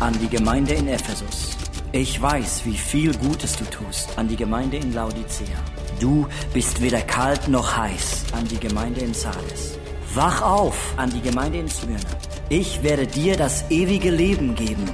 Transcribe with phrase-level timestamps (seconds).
[0.00, 1.58] an die Gemeinde in Ephesus.
[1.92, 5.58] Ich weiß, wie viel Gutes du tust an die Gemeinde in Laodicea.
[6.00, 9.78] Du bist weder kalt noch heiß an die Gemeinde in Sardes.
[10.14, 12.00] Wach auf an die Gemeinde in Smyrna.
[12.48, 14.88] Ich werde dir das ewige Leben geben.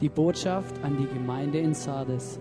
[0.00, 2.40] Die Botschaft an die Gemeinde in Sardes.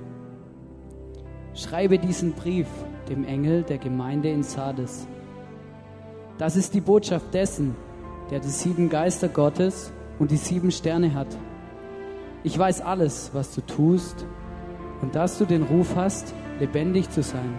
[1.53, 2.67] Schreibe diesen Brief
[3.09, 5.07] dem Engel der Gemeinde in Sardes.
[6.37, 7.75] Das ist die Botschaft dessen,
[8.29, 11.27] der die sieben Geister Gottes und die sieben Sterne hat.
[12.43, 14.25] Ich weiß alles, was du tust
[15.01, 17.53] und dass du den Ruf hast, lebendig zu sein.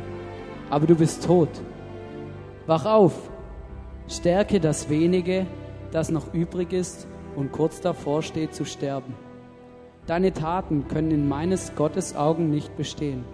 [0.71, 1.51] Aber du bist tot.
[2.67, 3.31] Wach auf,
[4.09, 5.47] stärke das wenige,
[5.91, 9.15] das noch übrig ist und kurz davor steht zu sterben.
[10.07, 13.25] Deine Taten können in meines Gottes Augen nicht bestehen.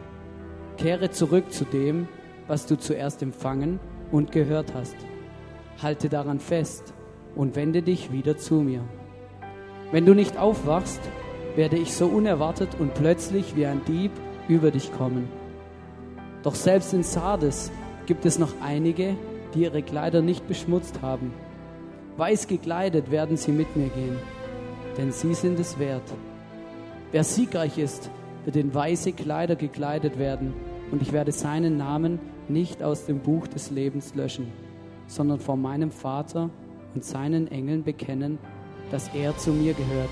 [0.77, 2.09] Kehre zurück zu dem,
[2.47, 3.81] was du zuerst empfangen
[4.13, 4.97] und gehört hast.
[5.83, 6.95] Halte daran fest
[7.35, 8.83] und wende dich wieder zu mir.
[9.93, 11.01] Wenn du nicht aufwachst,
[11.55, 14.13] werde ich so unerwartet und plötzlich wie ein Dieb
[14.49, 15.29] über dich kommen.
[16.43, 17.73] Doch selbst in Sardes
[18.07, 19.17] gibt es noch einige,
[19.55, 21.33] die ihre Kleider nicht beschmutzt haben.
[22.17, 24.17] Weiß gekleidet werden sie mit mir gehen,
[24.97, 26.15] denn sie sind es wert.
[27.13, 28.11] Wer siegreich ist,
[28.47, 30.55] wird in weiße Kleider gekleidet werden,
[30.91, 34.47] und ich werde seinen Namen nicht aus dem Buch des Lebens löschen,
[35.09, 36.49] sondern vor meinem Vater
[36.95, 38.39] und seinen Engeln bekennen,
[38.91, 40.11] dass er zu mir gehört.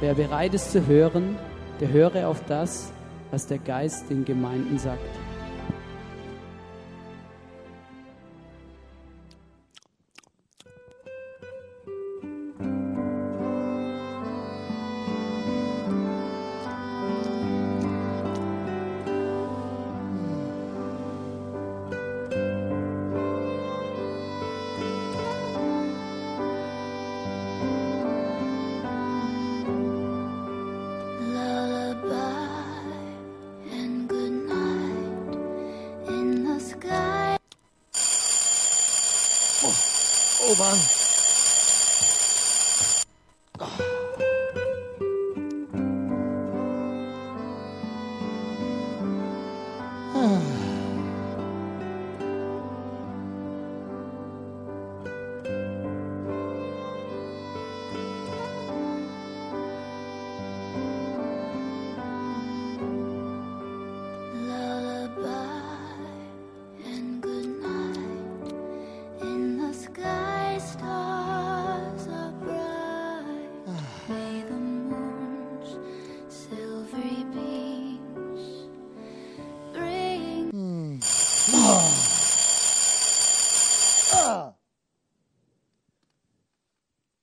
[0.00, 1.36] Wer bereit ist zu hören,
[1.80, 2.92] der höre auf das,
[3.30, 5.21] was der Geist den Gemeinden sagt.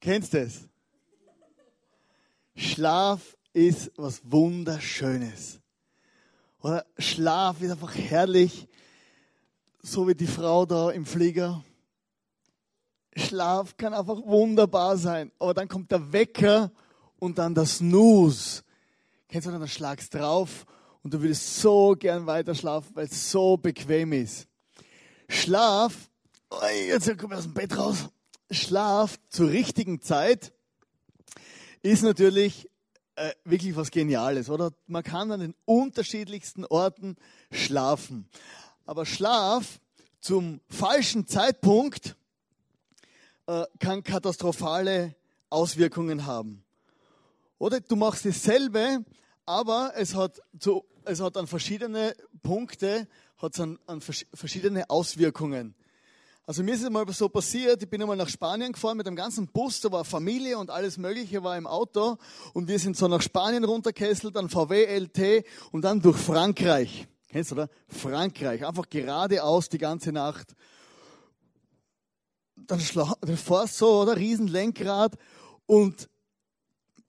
[0.09, 0.67] Kennst es?
[2.55, 5.59] Schlaf ist was Wunderschönes.
[6.63, 8.67] Oder Schlaf ist einfach herrlich,
[9.83, 11.63] so wie die Frau da im Flieger.
[13.15, 15.31] Schlaf kann einfach wunderbar sein.
[15.37, 16.71] Aber dann kommt der Wecker
[17.19, 18.63] und dann das Snooze.
[19.27, 20.65] Kennst du, dann schlagst drauf
[21.03, 24.47] und du würdest so gern weiter schlafen, weil es so bequem ist.
[25.27, 26.09] Schlaf,
[26.87, 28.09] jetzt komme ich aus dem Bett raus.
[28.51, 30.53] Schlaf zur richtigen Zeit
[31.81, 32.69] ist natürlich
[33.15, 34.71] äh, wirklich was Geniales, oder?
[34.87, 37.15] Man kann an den unterschiedlichsten Orten
[37.51, 38.27] schlafen.
[38.85, 39.79] Aber Schlaf
[40.19, 42.15] zum falschen Zeitpunkt
[43.47, 45.15] äh, kann katastrophale
[45.49, 46.63] Auswirkungen haben.
[47.57, 49.03] Oder du machst dasselbe,
[49.45, 55.75] aber es hat, zu, es hat an verschiedene Punkte, hat an, an verschiedene Auswirkungen.
[56.49, 59.15] Also mir ist es mal so passiert, ich bin einmal nach Spanien gefahren mit einem
[59.15, 62.17] ganzen Bus, da war Familie und alles Mögliche war im Auto
[62.53, 67.07] und wir sind so nach Spanien runterkesselt, dann VW LT und dann durch Frankreich.
[67.27, 67.69] Kennst du, oder?
[67.87, 70.55] Frankreich, einfach geradeaus die ganze Nacht.
[72.55, 72.81] Dann,
[73.21, 74.17] dann fährst du so, oder?
[74.17, 75.19] Riesenlenkrad
[75.67, 76.09] und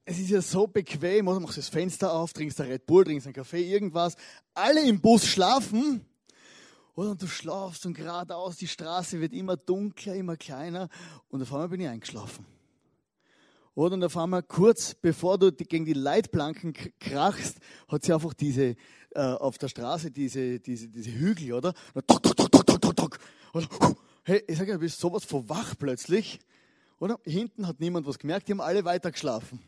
[0.04, 1.40] es ist ja so bequem, oder?
[1.40, 4.16] Machst das Fenster auf, trinkst ein Red Bull, trinkst einen Kaffee, irgendwas.
[4.52, 6.04] Alle im Bus schlafen
[6.94, 7.10] oder?
[7.10, 10.88] Und du schlafst und geradeaus, die Straße wird immer dunkler, immer kleiner.
[11.28, 12.44] Und auf einmal bin ich eingeschlafen.
[13.75, 13.94] Oder?
[13.94, 17.58] Und auf einmal, kurz bevor du gegen die Leitplanken krachst,
[17.88, 18.76] hat sie einfach diese,
[19.14, 21.72] äh, auf der Straße diese, diese, diese Hügel, oder?
[22.06, 23.19] Tok, tok, tok, tok, tok, tok.
[23.54, 23.69] Oder,
[24.25, 26.40] hey, ich sage, du bist sowas von wach plötzlich.
[26.98, 27.19] Oder?
[27.25, 29.60] Hinten hat niemand was gemerkt, die haben alle weiter geschlafen.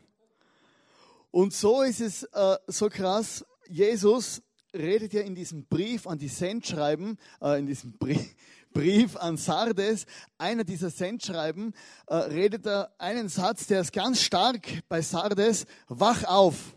[1.31, 3.43] Und so ist es äh, so krass.
[3.67, 4.43] Jesus
[4.73, 8.35] redet er in diesem Brief an die Sendschreiben, äh, in diesem Brief,
[8.73, 10.05] Brief an Sardes,
[10.37, 11.73] einer dieser Sendschreiben,
[12.07, 16.73] äh, redet er einen Satz, der ist ganz stark bei Sardes, wach auf.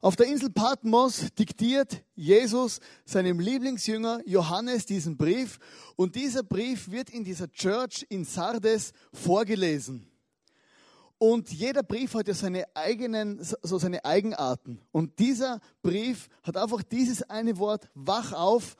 [0.00, 5.58] Auf der Insel Patmos diktiert Jesus seinem Lieblingsjünger Johannes diesen Brief
[5.96, 10.06] und dieser Brief wird in dieser Church in Sardes vorgelesen.
[11.26, 14.82] Und jeder Brief hat ja seine eigenen, so seine Eigenarten.
[14.92, 18.76] Und dieser Brief hat einfach dieses eine Wort, wach auf,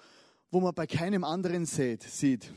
[0.51, 2.53] wo man bei keinem anderen sieht.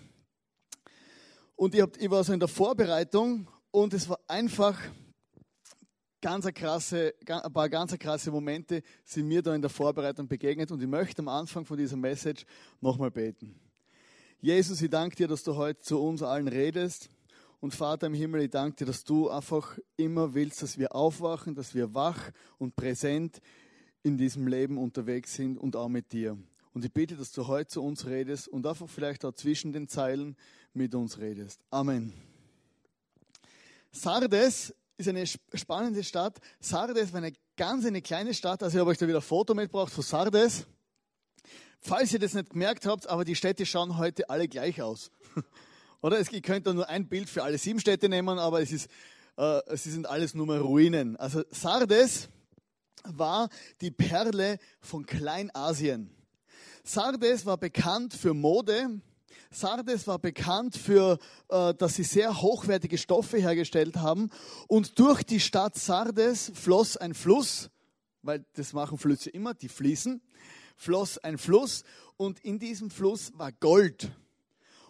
[1.56, 4.78] Und ich, war so in der Vorbereitung und es war einfach
[6.20, 10.82] ganz krasse, ein paar ganz krasse Momente sind mir da in der Vorbereitung begegnet und
[10.82, 12.46] ich möchte am Anfang von dieser Message
[12.82, 13.58] nochmal beten.
[14.42, 17.10] Jesus, ich danke dir, dass du heute zu uns allen redest.
[17.60, 21.56] Und Vater im Himmel, ich danke dir, dass du einfach immer willst, dass wir aufwachen,
[21.56, 23.42] dass wir wach und präsent
[24.04, 26.38] in diesem Leben unterwegs sind und auch mit dir.
[26.74, 29.88] Und ich bitte, dass du heute zu uns redest und einfach vielleicht auch zwischen den
[29.88, 30.38] Zeilen
[30.74, 31.60] mit uns redest.
[31.72, 32.14] Amen.
[33.92, 36.40] Sardes ist eine spannende Stadt.
[36.60, 38.62] Sardes war eine ganz eine kleine Stadt.
[38.62, 40.68] Also ich habe euch da wieder ein Foto mitgebracht von Sardes.
[41.80, 45.10] Falls ihr das nicht gemerkt habt, aber die Städte schauen heute alle gleich aus.
[46.02, 46.20] Oder?
[46.20, 48.90] Ihr könnt da nur ein Bild für alle sieben Städte nehmen, aber es, ist,
[49.38, 51.16] äh, sie sind alles nur mal Ruinen.
[51.18, 52.30] Also Sardes
[53.04, 53.50] war
[53.82, 56.10] die Perle von Kleinasien.
[56.84, 59.02] Sardes war bekannt für Mode.
[59.50, 61.18] Sardes war bekannt für,
[61.50, 64.30] äh, dass sie sehr hochwertige Stoffe hergestellt haben.
[64.68, 67.70] Und durch die Stadt Sardes floss ein Fluss,
[68.22, 70.22] weil das machen Flüsse immer, die fließen,
[70.76, 71.84] floss ein Fluss
[72.18, 74.12] und in diesem Fluss war Gold.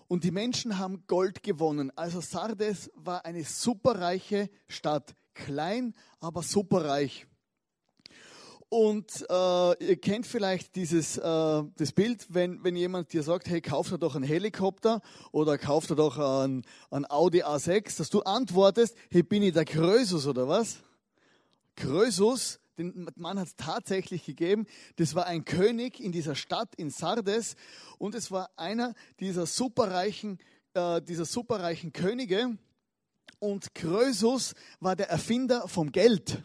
[0.07, 1.91] Und die Menschen haben Gold gewonnen.
[1.95, 5.15] Also Sardes war eine superreiche Stadt.
[5.33, 7.27] Klein, aber superreich.
[8.69, 13.61] Und äh, ihr kennt vielleicht dieses äh, das Bild, wenn, wenn jemand dir sagt, hey,
[13.61, 15.01] kauf dir doch einen Helikopter
[15.31, 19.63] oder kauf dir doch einen, einen Audi A6, dass du antwortest, hey, bin ich der
[19.63, 20.79] Krösus oder was?
[21.77, 24.65] Krösus, den Mann hat es tatsächlich gegeben.
[24.97, 27.55] Das war ein König in dieser Stadt in Sardes
[27.97, 30.39] und es war einer dieser superreichen,
[30.73, 32.57] äh, dieser superreichen Könige.
[33.39, 36.43] Und Krösus war der Erfinder vom Geld.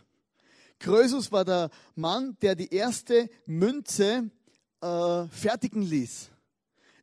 [0.78, 4.30] Krösus war der Mann, der die erste Münze
[4.80, 6.30] äh, fertigen ließ.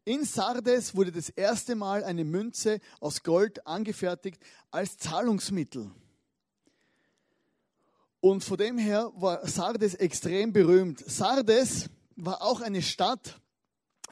[0.06, 4.42] In Sardes wurde das erste Mal eine Münze aus Gold angefertigt
[4.72, 5.92] als Zahlungsmittel.
[8.22, 11.02] Und von dem her war Sardes extrem berühmt.
[11.08, 13.40] Sardes war auch eine Stadt,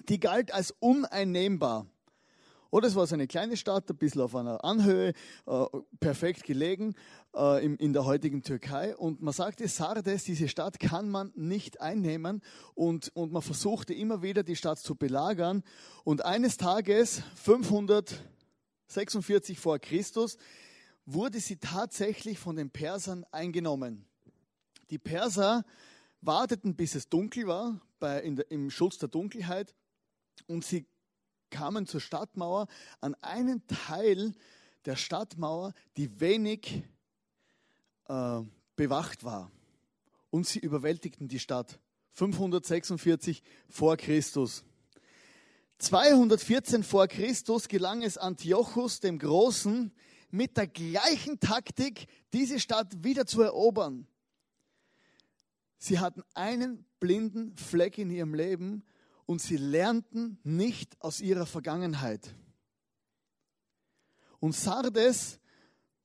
[0.07, 1.87] die galt als uneinnehmbar.
[2.69, 5.13] Oder es war so eine kleine Stadt, ein bisschen auf einer Anhöhe,
[5.45, 5.65] äh,
[5.99, 6.95] perfekt gelegen
[7.35, 8.95] äh, in, in der heutigen Türkei.
[8.95, 12.43] Und man sagte, Sardes, diese Stadt kann man nicht einnehmen.
[12.75, 15.63] Und, und man versuchte immer wieder, die Stadt zu belagern.
[16.03, 20.37] Und eines Tages, 546 vor Christus,
[21.07, 24.05] wurde sie tatsächlich von den Persern eingenommen.
[24.89, 25.65] Die Perser
[26.21, 29.73] warteten, bis es dunkel war, bei, der, im Schutz der Dunkelheit.
[30.47, 30.85] Und sie
[31.49, 32.67] kamen zur Stadtmauer
[32.99, 34.33] an einen Teil
[34.85, 36.83] der Stadtmauer, die wenig
[38.09, 38.41] äh,
[38.75, 39.49] bewacht war.
[40.29, 41.79] Und sie überwältigten die Stadt.
[42.11, 44.65] 546 vor Christus.
[45.79, 49.93] 214 vor Christus gelang es Antiochus dem Großen,
[50.29, 54.07] mit der gleichen Taktik diese Stadt wieder zu erobern.
[55.77, 58.83] Sie hatten einen blinden Fleck in ihrem Leben
[59.25, 62.33] und sie lernten nicht aus ihrer Vergangenheit.
[64.39, 65.39] Und Sardes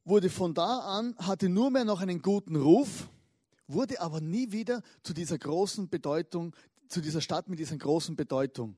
[0.05, 3.09] wurde von da an, hatte nur mehr noch einen guten Ruf,
[3.67, 6.55] wurde aber nie wieder zu dieser großen Bedeutung,
[6.88, 8.76] zu dieser Stadt mit dieser großen Bedeutung.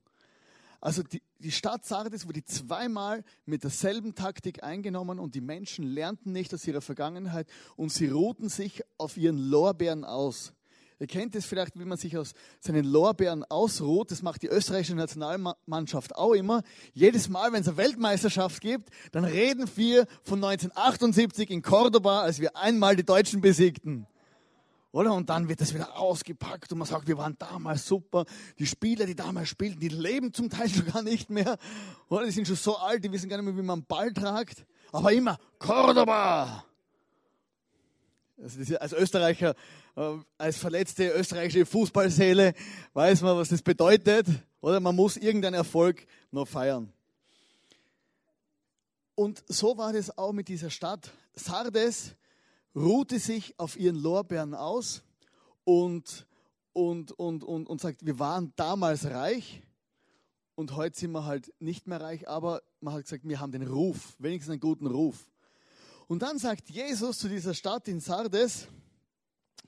[0.85, 6.31] Also die, die Stadt Sardes wurde zweimal mit derselben Taktik eingenommen und die Menschen lernten
[6.31, 10.53] nicht aus ihrer Vergangenheit und sie ruhten sich auf ihren Lorbeeren aus.
[11.01, 14.11] Ihr kennt es vielleicht, wie man sich aus seinen Lorbeeren ausruht.
[14.11, 16.63] Das macht die österreichische Nationalmannschaft auch immer.
[16.93, 22.41] Jedes Mal, wenn es eine Weltmeisterschaft gibt, dann reden wir von 1978 in Cordoba, als
[22.41, 24.07] wir einmal die Deutschen besiegten.
[24.95, 25.13] Oder?
[25.13, 28.27] Und dann wird das wieder ausgepackt und man sagt, wir waren damals super.
[28.61, 31.59] Die Spieler, die damals spielten, die leben zum Teil schon gar nicht mehr.
[32.09, 32.27] Oder?
[32.27, 34.65] Die sind schon so alt, die wissen gar nicht mehr, wie man einen Ball tragt.
[34.93, 36.65] Aber immer Cordoba!
[38.41, 39.57] Also als Österreicher,
[39.97, 42.55] äh, als verletzte österreichische Fußballseele
[42.93, 44.29] weiß man, was das bedeutet.
[44.61, 46.93] Oder man muss irgendeinen Erfolg noch feiern.
[49.17, 51.11] Und so war das auch mit dieser Stadt.
[51.35, 52.15] Sardes
[52.75, 55.03] ruhte sich auf ihren Lorbeeren aus
[55.65, 56.27] und,
[56.73, 59.63] und, und, und, und sagt, wir waren damals reich
[60.55, 63.67] und heute sind wir halt nicht mehr reich, aber man hat gesagt, wir haben den
[63.67, 65.31] Ruf, wenigstens einen guten Ruf.
[66.07, 68.69] Und dann sagt Jesus zu dieser Stadt in Sardes,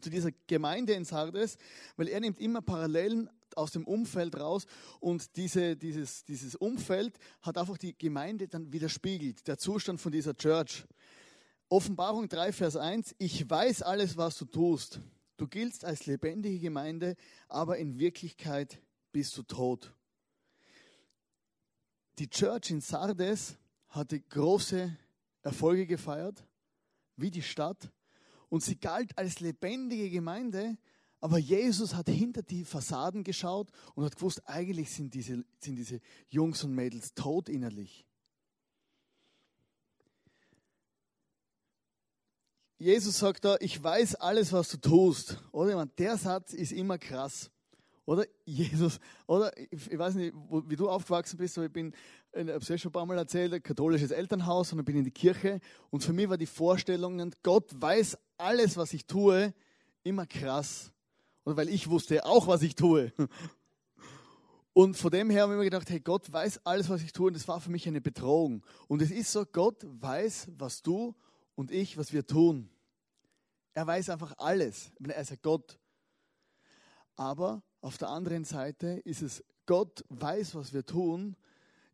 [0.00, 1.56] zu dieser Gemeinde in Sardes,
[1.96, 4.66] weil er nimmt immer Parallelen aus dem Umfeld raus
[5.00, 10.36] und diese, dieses, dieses Umfeld hat einfach die Gemeinde dann widerspiegelt, der Zustand von dieser
[10.36, 10.84] Church.
[11.68, 15.00] Offenbarung 3, Vers 1, ich weiß alles, was du tust.
[15.36, 17.16] Du giltst als lebendige Gemeinde,
[17.48, 18.80] aber in Wirklichkeit
[19.10, 19.92] bist du tot.
[22.18, 23.56] Die Church in Sardes
[23.88, 24.96] hatte große
[25.42, 26.46] Erfolge gefeiert,
[27.16, 27.90] wie die Stadt,
[28.48, 30.78] und sie galt als lebendige Gemeinde,
[31.20, 36.00] aber Jesus hat hinter die Fassaden geschaut und hat gewusst, eigentlich sind diese, sind diese
[36.28, 38.06] Jungs und Mädels tot innerlich.
[42.78, 45.42] Jesus sagt da, ich weiß alles, was du tust.
[45.52, 47.50] Oder der Satz ist immer krass.
[48.04, 50.32] Oder Jesus, oder ich weiß nicht,
[50.68, 51.92] wie du aufgewachsen bist, aber ich bin,
[52.32, 54.96] ich habe es ja schon ein paar Mal erzählt, ein katholisches Elternhaus und ich bin
[54.96, 55.58] in die Kirche
[55.90, 59.52] und für mich war die Vorstellung, Gott weiß alles, was ich tue,
[60.04, 60.92] immer krass.
[61.42, 63.12] Und weil ich wusste auch, was ich tue.
[64.72, 67.28] Und von dem her habe ich mir gedacht, hey, Gott weiß alles, was ich tue
[67.28, 68.62] und das war für mich eine Bedrohung.
[68.86, 71.14] Und es ist so, Gott weiß, was du
[71.56, 72.70] und ich, was wir tun.
[73.74, 74.92] Er weiß einfach alles.
[75.02, 75.78] Er ist ja Gott.
[77.16, 81.34] Aber auf der anderen Seite ist es, Gott weiß, was wir tun,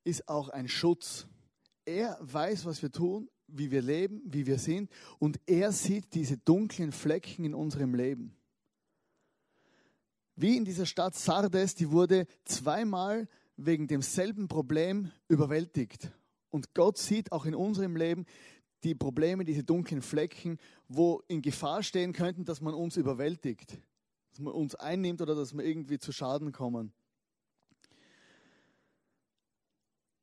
[0.04, 1.26] ist auch ein Schutz.
[1.84, 6.38] Er weiß, was wir tun, wie wir leben, wie wir sind und er sieht diese
[6.38, 8.36] dunklen Flecken in unserem Leben.
[10.34, 16.10] Wie in dieser Stadt Sardes, die wurde zweimal wegen demselben Problem überwältigt.
[16.50, 18.24] Und Gott sieht auch in unserem Leben
[18.84, 20.58] die Probleme, diese dunklen Flecken,
[20.88, 23.78] wo in Gefahr stehen könnten, dass man uns überwältigt
[24.32, 26.94] dass man uns einnimmt oder dass wir irgendwie zu Schaden kommen.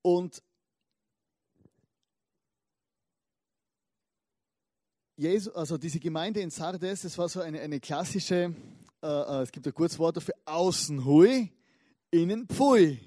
[0.02, 0.42] Und
[5.16, 8.56] Jesus, also diese Gemeinde in Sardes, das war so eine, eine klassische,
[9.04, 11.52] äh, äh es gibt ein kurzes Wort dafür, außen hui,
[12.10, 13.00] innen pfui.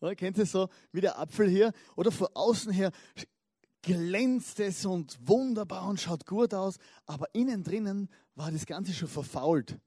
[0.00, 1.72] Oder, kennt ihr so, wie der Apfel hier?
[1.96, 2.90] Oder von außen her
[3.82, 9.08] glänzt es und wunderbar und schaut gut aus, aber innen drinnen war das Ganze schon
[9.08, 9.78] verfault.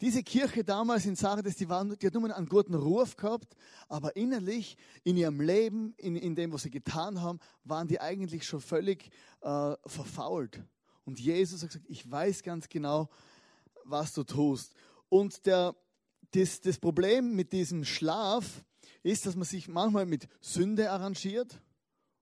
[0.00, 3.56] Diese Kirche damals in Sardes, die, waren, die hat nur einen guten Ruf gehabt,
[3.88, 8.46] aber innerlich, in ihrem Leben, in, in dem, was sie getan haben, waren die eigentlich
[8.46, 9.10] schon völlig
[9.40, 10.62] äh, verfault.
[11.04, 13.08] Und Jesus hat gesagt, ich weiß ganz genau,
[13.84, 14.72] was du tust.
[15.08, 15.74] Und der,
[16.30, 18.64] das, das Problem mit diesem Schlaf
[19.02, 21.60] ist, dass man sich manchmal mit Sünde arrangiert.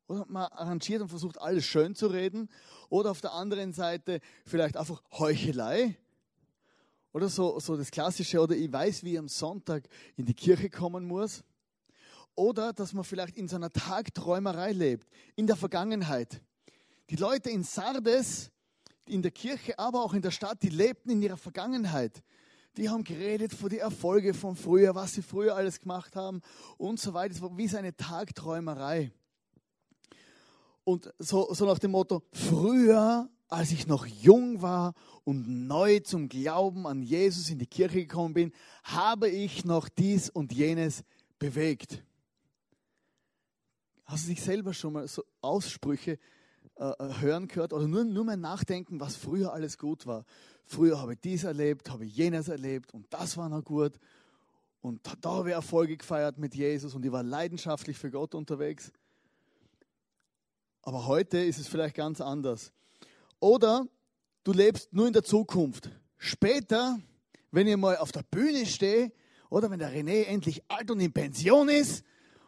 [0.09, 2.49] Oder man arrangiert und versucht, alles schön zu reden.
[2.89, 5.97] Oder auf der anderen Seite vielleicht einfach Heuchelei.
[7.13, 10.71] Oder so, so das Klassische, oder ich weiß, wie ich am Sonntag in die Kirche
[10.71, 11.43] kommen muss.
[12.35, 16.43] Oder dass man vielleicht in so einer Tagträumerei lebt, in der Vergangenheit.
[17.09, 18.51] Die Leute in Sardes,
[19.07, 22.23] in der Kirche, aber auch in der Stadt, die lebten in ihrer Vergangenheit.
[22.77, 26.43] Die haben geredet von den Erfolgen von früher, was sie früher alles gemacht haben
[26.77, 27.35] und so weiter.
[27.35, 29.11] Es war wie so eine Tagträumerei.
[30.87, 36.29] Und so, so nach dem Motto, früher als ich noch jung war und neu zum
[36.29, 38.53] Glauben an Jesus in die Kirche gekommen bin,
[38.85, 41.03] habe ich noch dies und jenes
[41.41, 42.05] bewegt.
[44.05, 46.21] Hast du dich selber schon mal so Aussprüche
[46.77, 50.25] äh, äh, hören gehört oder nur, nur mal nachdenken, was früher alles gut war?
[50.67, 53.99] Früher habe ich dies erlebt, habe ich jenes erlebt und das war noch gut.
[54.83, 58.93] Und da habe ich Erfolge gefeiert mit Jesus und ich war leidenschaftlich für Gott unterwegs.
[60.87, 62.73] Aber heute ist es vielleicht ganz anders.
[63.41, 63.89] Oder
[64.45, 65.91] du lebst nur in der Zukunft.
[66.17, 67.01] Später,
[67.51, 69.11] wenn ich mal auf der Bühne stehe,
[69.51, 72.05] oder wenn der René endlich alt und in Pension ist,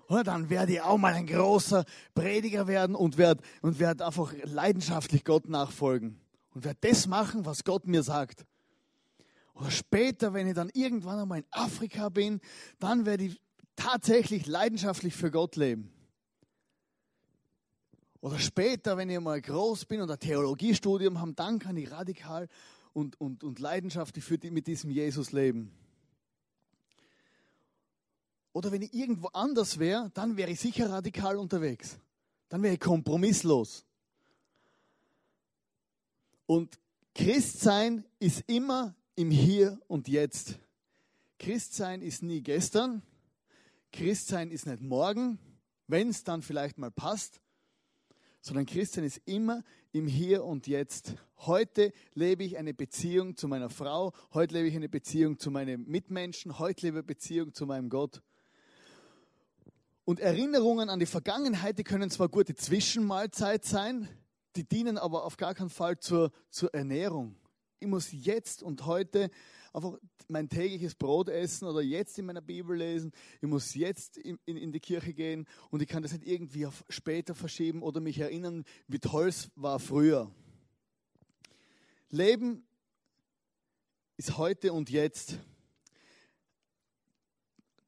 [0.06, 4.32] oder dann werde ich auch mal ein großer Prediger werden und werde und werd einfach
[4.44, 6.20] leidenschaftlich Gott nachfolgen.
[6.54, 8.46] Und werde das machen, was Gott mir sagt.
[9.54, 12.40] Oder später, wenn ich dann irgendwann einmal in Afrika bin,
[12.78, 13.40] dann werde ich
[13.74, 15.92] tatsächlich leidenschaftlich für Gott leben.
[18.20, 22.48] Oder später, wenn ich mal groß bin und ein Theologiestudium habe, dann kann ich radikal
[22.92, 25.72] und, und, und leidenschaftlich für die, mit diesem Jesus leben.
[28.52, 31.98] Oder wenn ich irgendwo anders wäre, dann wäre ich sicher radikal unterwegs.
[32.48, 33.84] Dann wäre ich kompromisslos.
[36.46, 36.78] Und
[37.14, 40.58] Christsein ist immer im Hier und Jetzt.
[41.38, 43.02] Christsein ist nie gestern.
[43.92, 45.38] Christsein ist nicht morgen,
[45.86, 47.40] wenn es dann vielleicht mal passt,
[48.40, 51.14] sondern Christian ist immer im Hier und Jetzt.
[51.38, 55.88] Heute lebe ich eine Beziehung zu meiner Frau, heute lebe ich eine Beziehung zu meinen
[55.88, 58.22] Mitmenschen, heute lebe ich eine Beziehung zu meinem Gott.
[60.04, 64.08] Und Erinnerungen an die Vergangenheit, die können zwar gute Zwischenmahlzeit sein,
[64.56, 67.36] die dienen aber auf gar keinen Fall zur, zur Ernährung.
[67.80, 69.30] Ich muss jetzt und heute
[69.72, 69.98] einfach
[70.28, 73.12] mein tägliches Brot essen oder jetzt in meiner Bibel lesen.
[73.40, 76.66] Ich muss jetzt in, in, in die Kirche gehen und ich kann das nicht irgendwie
[76.66, 80.30] auf später verschieben oder mich erinnern, wie toll es war früher.
[82.10, 82.66] Leben
[84.16, 85.38] ist heute und jetzt.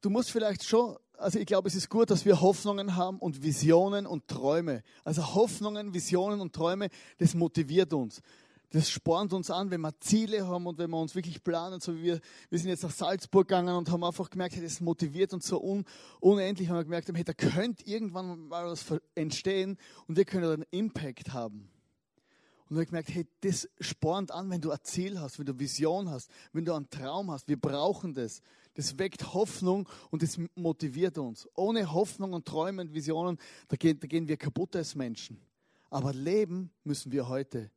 [0.01, 3.43] Du musst vielleicht schon, also ich glaube, es ist gut, dass wir Hoffnungen haben und
[3.43, 4.83] Visionen und Träume.
[5.03, 8.21] Also Hoffnungen, Visionen und Träume, das motiviert uns
[8.71, 11.93] das spornt uns an, wenn wir Ziele haben und wenn wir uns wirklich planen, so
[11.93, 15.33] wie wir, wir sind jetzt nach Salzburg gegangen und haben einfach gemerkt, hey, das motiviert
[15.33, 15.83] uns so un,
[16.21, 20.65] unendlich, haben wir gemerkt, hey, da könnte irgendwann mal was entstehen und wir können einen
[20.71, 21.69] Impact haben.
[22.69, 25.59] Und wir haben gemerkt, hey, das spornt an, wenn du ein Ziel hast, wenn du
[25.59, 27.49] Vision hast, wenn du einen Traum hast.
[27.49, 28.41] Wir brauchen das.
[28.75, 31.45] Das weckt Hoffnung und das motiviert uns.
[31.55, 33.37] Ohne Hoffnung und Träume und Visionen,
[33.67, 35.41] da gehen, da gehen wir kaputt als Menschen.
[35.89, 37.69] Aber leben müssen wir heute.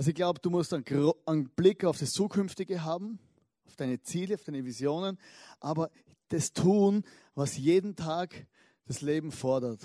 [0.00, 3.18] Also ich glaube, du musst einen, einen Blick auf das Zukünftige haben,
[3.66, 5.18] auf deine Ziele, auf deine Visionen,
[5.60, 5.90] aber
[6.30, 7.04] das tun,
[7.34, 8.46] was jeden Tag
[8.86, 9.80] das Leben fordert.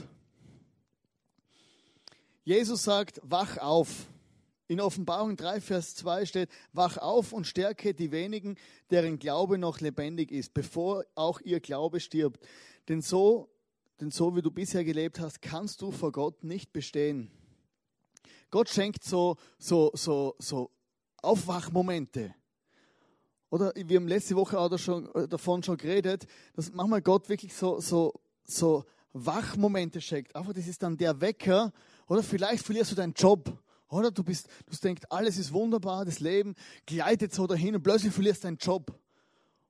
[2.46, 4.08] Jesus sagt, wach auf.
[4.70, 8.56] In Offenbarung 3, Vers 2 steht, wach auf und stärke die wenigen,
[8.92, 12.42] deren Glaube noch lebendig ist, bevor auch ihr Glaube stirbt.
[12.88, 13.50] Denn so,
[14.00, 17.32] denn so wie du bisher gelebt hast, kannst du vor Gott nicht bestehen.
[18.52, 20.72] Gott schenkt so, so, so, so
[21.22, 22.34] Aufwachmomente.
[23.50, 26.26] Oder wir haben letzte Woche auch schon, äh, davon schon geredet,
[26.56, 28.84] dass manchmal Gott wirklich so, so, so
[29.14, 30.36] Wachmomente schenkt.
[30.36, 31.72] Einfach, das ist dann der Wecker.
[32.08, 33.58] Oder vielleicht verlierst du deinen Job.
[33.88, 38.12] Oder du bist, du denkst, alles ist wunderbar, das Leben gleitet so dahin und plötzlich
[38.14, 38.98] verlierst deinen Job.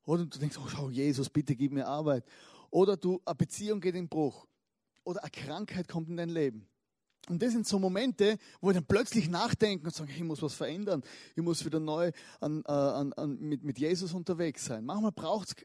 [0.05, 2.26] Oder du denkst, oh Jesus, bitte gib mir Arbeit.
[2.71, 4.47] Oder du, eine Beziehung geht in Bruch.
[5.04, 6.67] Oder eine Krankheit kommt in dein Leben.
[7.29, 10.53] Und das sind so Momente, wo wir dann plötzlich nachdenken und sagen, ich muss was
[10.53, 11.01] verändern.
[11.35, 14.85] Ich muss wieder neu an, äh, an, an, mit, mit Jesus unterwegs sein.
[14.85, 15.55] Manchmal braucht es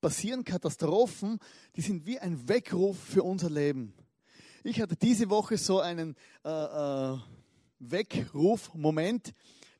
[0.00, 1.38] passieren Katastrophen,
[1.76, 3.94] die sind wie ein Weckruf für unser Leben.
[4.62, 7.16] Ich hatte diese Woche so einen äh, äh,
[7.78, 9.32] Weckruf-Moment.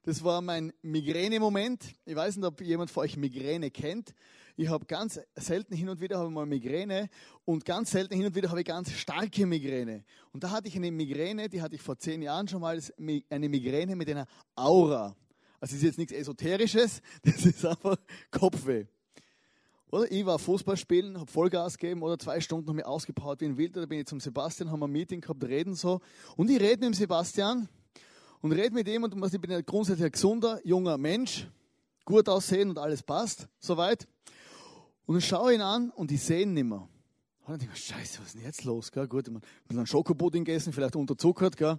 [0.02, 1.84] Das war mein Migräne-Moment.
[2.06, 4.14] Ich weiß nicht, ob jemand von euch Migräne kennt.
[4.56, 7.08] Ich habe ganz selten hin und wieder habe mal Migräne
[7.44, 10.04] und ganz selten hin und wieder habe ich ganz starke Migräne.
[10.32, 12.80] Und da hatte ich eine Migräne, die hatte ich vor zehn Jahren schon mal,
[13.30, 15.16] eine Migräne mit einer Aura.
[15.58, 17.96] Also ist jetzt nichts Esoterisches, das ist einfach
[18.30, 18.86] Kopfweh.
[19.90, 23.46] Oder ich war Fußball spielen, habe Vollgas gegeben oder zwei Stunden noch mich ausgepowert wie
[23.46, 23.80] ein Wilder.
[23.80, 26.00] Da bin ich zum Sebastian, haben wir ein Meeting gehabt, reden so.
[26.36, 27.68] Und ich rede mit dem Sebastian
[28.40, 31.48] und rede mit ihm und ich bin ein grundsätzlich gesunder, junger Mensch,
[32.04, 34.06] gut aussehen und alles passt, soweit.
[35.06, 36.88] Und dann schaue ich ihn an und ich sehe ihn nicht mehr.
[37.46, 38.90] Und dann denke ich mir, scheiße, was ist denn jetzt los?
[38.90, 39.06] Gell?
[39.06, 41.56] Gut, ich habe einen Schokopudding gegessen, vielleicht unterzuckert.
[41.56, 41.78] Gell?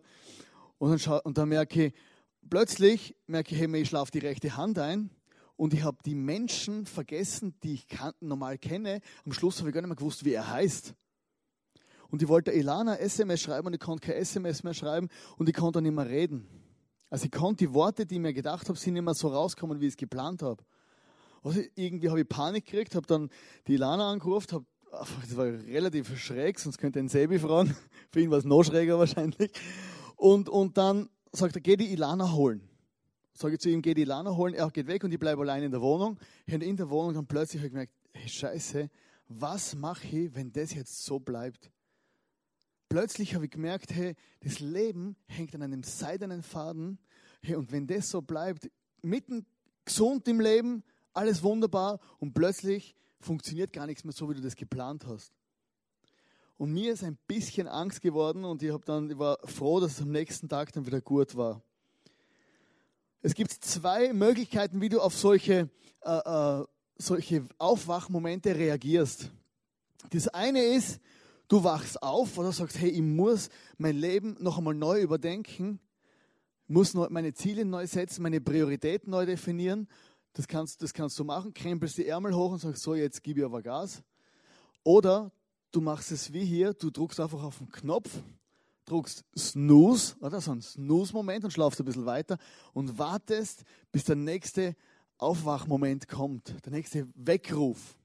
[0.78, 1.94] Und, dann schau, und dann merke ich,
[2.50, 5.10] plötzlich merke ich, hey, ich schlafe die rechte Hand ein
[5.56, 9.02] und ich habe die Menschen vergessen, die ich kan normal kenne.
[9.26, 10.94] Am Schluss habe ich gar nicht mehr gewusst, wie er heißt.
[12.10, 15.56] Und ich wollte Elana SMS schreiben und ich konnte kein SMS mehr schreiben und ich
[15.56, 16.48] konnte nicht mehr reden.
[17.10, 19.80] Also ich konnte die Worte, die ich mir gedacht habe, sind nicht mehr so rauskommen,
[19.80, 20.64] wie ich es geplant habe.
[21.46, 23.30] Also irgendwie habe ich Panik gekriegt, habe dann
[23.68, 24.66] die Lana angerufen, habe
[25.22, 27.76] das war relativ schräg, sonst könnte ein Sebi fragen.
[28.12, 29.52] Für ihn war es noch schräger wahrscheinlich.
[30.16, 32.68] Und, und dann sagt er, geh die Ilana holen.
[33.34, 34.54] Sage ich zu ihm, geh die Ilana holen.
[34.54, 36.18] Er geht weg und ich bleibe allein in der Wohnung.
[36.50, 38.90] Und in der Wohnung dann plötzlich habe ich gemerkt, hey, scheiße,
[39.28, 41.70] was mache ich, wenn das jetzt so bleibt?
[42.90, 46.98] Plötzlich habe ich gemerkt, hey, das Leben hängt an einem seidenen Faden.
[47.42, 49.46] Hey, und wenn das so bleibt, mitten
[49.84, 50.84] gesund im Leben,
[51.16, 55.34] alles wunderbar und plötzlich funktioniert gar nichts mehr so, wie du das geplant hast.
[56.58, 60.02] Und mir ist ein bisschen Angst geworden und ich, dann, ich war froh, dass es
[60.02, 61.62] am nächsten Tag dann wieder gut war.
[63.22, 65.70] Es gibt zwei Möglichkeiten, wie du auf solche,
[66.02, 66.66] äh, äh,
[66.98, 69.32] solche Aufwachmomente reagierst.
[70.12, 71.02] Das eine ist,
[71.48, 75.80] du wachst auf oder sagst, hey, ich muss mein Leben noch einmal neu überdenken,
[76.68, 79.88] muss meine Ziele neu setzen, meine Prioritäten neu definieren
[80.36, 83.40] das kannst, das kannst du machen, krempelst die Ärmel hoch und sagst, so, jetzt gebe
[83.40, 84.04] ich aber Gas.
[84.84, 85.32] Oder
[85.72, 88.10] du machst es wie hier, du druckst einfach auf den Knopf,
[88.84, 92.38] druckst Snooze, oder so ein Snooze-Moment und schlafst ein bisschen weiter
[92.74, 94.76] und wartest, bis der nächste
[95.18, 97.96] Aufwachmoment kommt, der nächste Weckruf.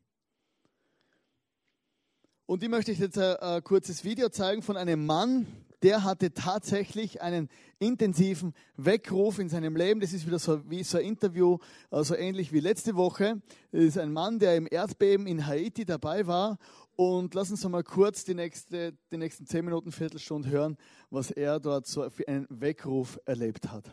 [2.46, 5.46] Und ich möchte euch jetzt ein, ein kurzes Video zeigen von einem Mann,
[5.82, 10.00] der hatte tatsächlich einen intensiven Weckruf in seinem Leben.
[10.00, 11.58] Das ist wieder so wie so ein Interview,
[11.90, 13.40] so also ähnlich wie letzte Woche.
[13.72, 16.58] Das ist ein Mann, der im Erdbeben in Haiti dabei war.
[16.96, 20.76] Und lassen Sie mal kurz die, nächste, die nächsten zehn Minuten, Viertelstunde hören,
[21.08, 23.90] was er dort so für einen Weckruf erlebt hat.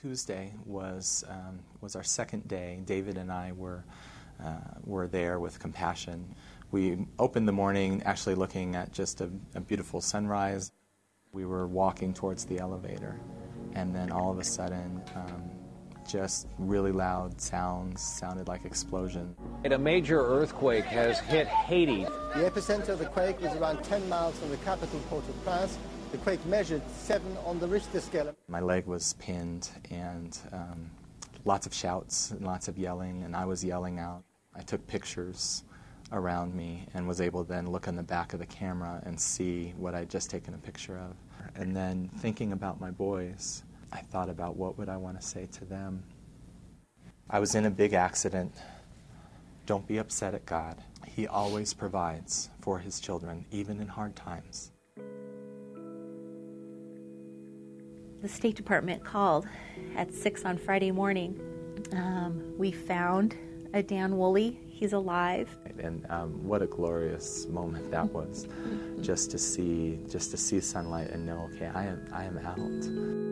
[0.00, 2.80] Tuesday was um, was our second day.
[2.86, 3.84] David and I were
[4.44, 6.34] uh, were there with compassion.
[6.70, 10.72] We opened the morning actually looking at just a, a beautiful sunrise.
[11.32, 13.20] We were walking towards the elevator,
[13.74, 15.02] and then all of a sudden.
[15.14, 15.50] Um,
[16.10, 19.36] just really loud sounds sounded like explosion.
[19.64, 22.04] A major earthquake has hit Haiti.
[22.34, 25.78] The epicenter of the quake was around 10 miles from the capital, Port-au-Prince.
[26.10, 28.34] The quake measured seven on the Richter scale.
[28.48, 30.90] My leg was pinned, and um,
[31.44, 34.24] lots of shouts and lots of yelling, and I was yelling out.
[34.60, 35.64] I took pictures
[36.12, 39.18] around me and was able to then look in the back of the camera and
[39.18, 41.16] see what I'd just taken a picture of.
[41.54, 45.46] And then thinking about my boys, I thought about what would I want to say
[45.52, 46.02] to them.
[47.30, 48.52] I was in a big accident.
[49.64, 50.76] Don't be upset at God.
[51.06, 54.72] He always provides for his children, even in hard times.
[58.20, 59.48] the State Department called
[59.96, 61.40] at 6 on Friday morning.
[61.92, 63.34] Um, we found
[63.72, 64.58] a Dan Woolley.
[64.66, 65.48] He's alive.
[65.78, 68.46] And um, what a glorious moment that was,
[69.00, 73.30] just to see, just to see sunlight and know, okay, I am, I am out.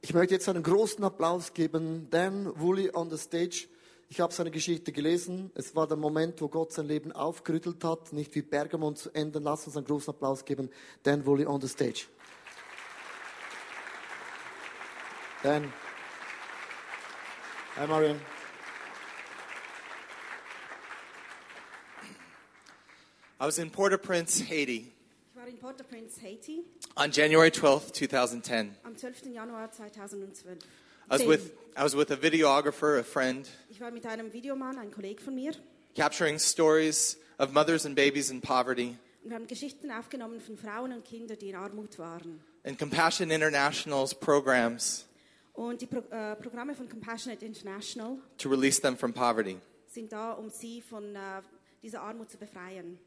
[0.00, 2.08] Ich möchte jetzt einen großen Applaus geben.
[2.10, 3.68] Dan Woolley on the stage.
[4.10, 5.50] Ich habe seine Geschichte gelesen.
[5.54, 9.42] Es war der Moment, wo Gott sein Leben aufgerüttelt hat, nicht wie Bergamon zu enden.
[9.42, 10.70] Lass uns einen großen Applaus geben.
[11.02, 12.06] Dan Woolley on the stage.
[15.42, 15.70] Dan.
[17.76, 18.18] Hi, Marion.
[23.40, 24.90] I was in Port-au-Prince, Haiti.
[25.30, 26.64] Ich war in Port-au-Prince, Haiti.
[26.96, 28.74] On January 12th, 2010.
[28.82, 29.26] Am 12.
[29.32, 30.58] Januar 2012.
[31.10, 33.48] I was with I was with a videographer, a friend.
[33.70, 35.52] Ich war mit einem Videomann, ein Kollege von mir.
[35.96, 38.98] Capturing stories of mothers and babies in poverty.
[39.22, 42.40] Und wir haben Geschichten aufgenommen von Frauen und Kindern, die in Armut waren.
[42.64, 45.06] And Compassion International's programs.
[45.54, 49.56] Und die Pro äh, Programme von Compassionate International to release them from poverty.
[49.86, 51.40] sind da, um sie von äh,
[51.82, 52.98] dieser Armut zu befreien.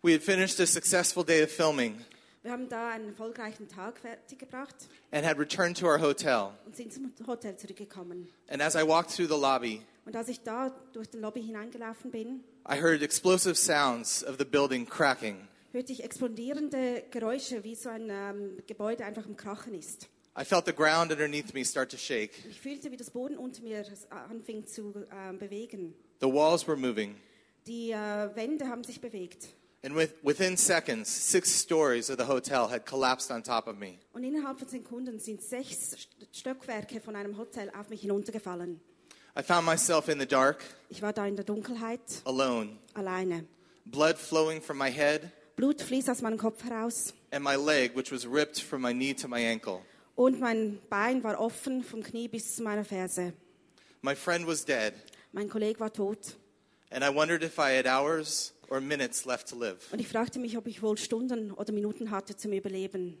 [0.00, 2.02] We had finished a successful day of filming.
[2.42, 4.74] Wir haben da einen erfolgreichen Tag fertiggebracht.
[5.10, 6.52] And had returned to our hotel.
[6.66, 8.28] Und sind zum Hotel zurückgekommen.
[8.48, 12.10] And as I walked through the lobby, und als ich da durch den Lobby hineingelaufen
[12.10, 15.36] bin, I heard explosive sounds of the building cracking.
[15.72, 20.08] Hörte ich explodierende Geräusche, wie so ein ähm, Gebäude einfach im Krachen ist.
[20.40, 22.30] I felt the ground underneath me start to shake.
[22.48, 23.84] Ich fühlte, wie das Boden unter mir
[24.30, 25.94] anfing zu äh, bewegen.
[26.20, 27.16] The walls were moving.
[27.66, 29.48] Die äh, Wände haben sich bewegt.
[29.84, 33.98] And with, within seconds, six stories of the hotel had collapsed on top of me.
[34.12, 38.80] Und innerhalb von Sekunden sind sechs Stockwerke von einem Hotel auf mich hinuntergefallen.
[39.36, 40.64] I found myself in the dark.
[40.88, 42.00] Ich war da in der Dunkelheit.
[42.24, 42.76] Alone.
[42.94, 43.44] Alleine.
[43.84, 45.30] Blood flowing from my head.
[45.54, 47.14] Blut fließt aus meinem Kopf heraus.
[47.30, 49.82] And my leg, which was ripped from my knee to my ankle.
[50.16, 53.32] Und mein Bein war offen vom Knie bis zu meiner Ferse.
[54.02, 54.94] My friend was dead.
[55.30, 56.36] Mein Kollege war tot.
[56.90, 59.92] And I wondered if I had hours or minutes left to live.
[59.92, 63.18] Und ich fragte mich, ob ich wohl Stunden oder Minuten hatte zum Überleben.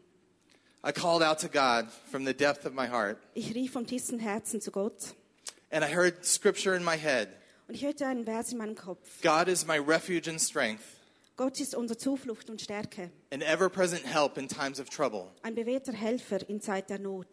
[0.86, 3.18] I called out to God from the depth of my heart.
[3.34, 5.14] Ich rief vom tiefsten Herzen zu Gott.
[5.70, 7.28] And I heard scripture in my head.
[7.66, 9.20] Und ich hörte einen Vers in meinem Kopf.
[9.22, 10.82] God is my refuge and strength.
[11.36, 13.10] Gott ist unsere Zuflucht und Stärke.
[13.32, 15.30] An ever-present help in times of trouble.
[15.42, 17.28] Ein bewährter Helfer in Zeit der Not.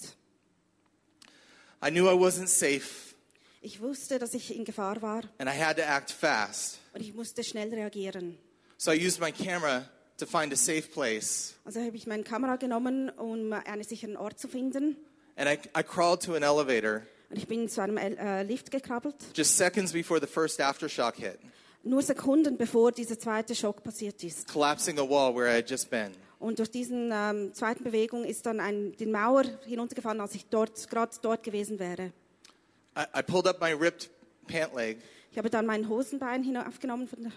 [1.84, 3.16] I knew I wasn't safe.
[3.62, 5.24] Ich wusste, dass ich in Gefahr war.
[5.38, 6.80] And I had to act fast.
[6.96, 8.38] Und ich musste schnell reagieren.
[8.78, 9.84] So I used my camera
[10.18, 11.54] to find a safe place.
[11.66, 14.96] Also habe ich meine Kamera genommen, um einen sicheren Ort zu finden.
[15.36, 17.02] And I, I crawled to an elevator.
[17.30, 19.16] Und ich bin zu einem äh, Lift gekrabbelt.
[19.36, 21.38] Just seconds before the first aftershock hit.
[21.84, 24.48] Nur Sekunden bevor dieser zweite Schock passiert ist.
[24.48, 26.12] Collapsing a wall where I had just been.
[26.40, 30.90] Und durch diese ähm, zweiten Bewegung ist dann ein, die Mauer hinuntergefallen, als ich dort
[30.90, 32.14] gerade dort gewesen wäre.
[32.98, 34.10] I, I pulled up my ripped
[34.48, 34.98] pant leg.
[35.36, 37.32] Ich habe dann mein Hosenbein hinaufgenommen von der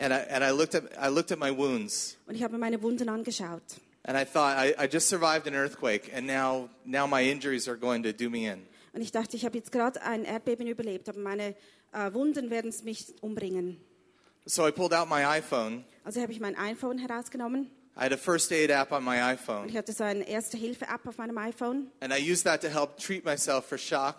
[0.00, 2.16] and I, and I looked at I looked at my wounds.
[2.26, 3.62] Und ich habe meine Wunden angeschaut.
[4.02, 7.76] And I thought I, I just survived an earthquake, and now now my injuries are
[7.76, 8.66] going to do me in.
[8.92, 11.54] Und ich dachte, ich habe jetzt gerade ein Erdbeben überlebt, aber meine
[11.92, 13.76] äh, Wunden werden mich umbringen.
[14.44, 15.84] So I pulled out my iPhone.
[16.02, 17.70] Also habe ich mein iPhone herausgenommen.
[17.96, 21.06] I had a first aid app on my Und iPhone, ich hatte so eine Erste-Hilfe-App
[21.06, 21.92] auf meinem iPhone.
[22.00, 24.16] and I used that to help treat myself for shock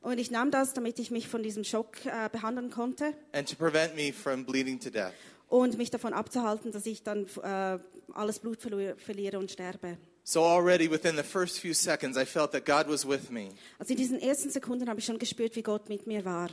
[0.00, 3.56] Und ich nahm das, damit ich mich von diesem Schock äh, behandeln konnte and to
[3.56, 5.12] prevent me from bleeding to death.
[5.48, 7.78] und mich davon abzuhalten, dass ich dann äh,
[8.14, 9.96] alles Blut verlu- verliere und sterbe.
[10.24, 13.48] So already within the first few seconds, I felt that God was with me.
[13.78, 16.50] Also in diesen ersten Sekunden habe ich schon gespürt, wie Gott mit mir war.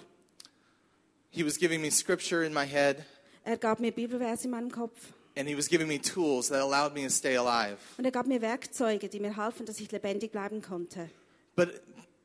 [1.29, 2.97] He was giving me scripture in my head,
[3.43, 4.99] Er gab mir Bibelverse in meinem Kopf
[5.37, 7.77] and He was giving me tools that allowed me to stay alive.
[7.97, 11.09] und er gab mir Werkzeuge, die mir halfen, dass ich lebendig bleiben konnte.
[11.57, 11.69] But,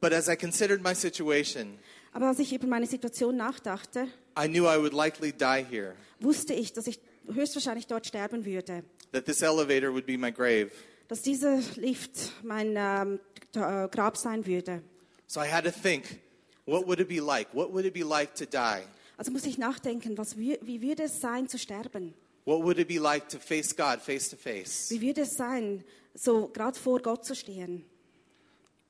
[0.01, 1.79] but as I considered my situation,
[2.13, 4.09] Aber als ich über meine Situation nachdachte,
[4.39, 6.99] I knew I would likely die here, wusste ich, dass ich
[7.33, 8.83] höchstwahrscheinlich dort sterben würde.
[9.13, 10.71] that this elevator would be my grave.
[11.09, 13.19] Dass dieser Lift mein ähm,
[13.55, 14.83] äh, Grab sein würde.
[15.27, 16.21] So I had to think,
[16.67, 17.49] what would it be like?
[17.53, 18.83] What would it be like to die?
[19.17, 22.15] Also muss ich nachdenken, was, wie würde es sein zu sterben?
[22.47, 24.91] What would it be like to face God face to face?
[24.91, 25.85] Wie würde es sein,
[26.15, 27.85] so gerade vor Gott zu stehen?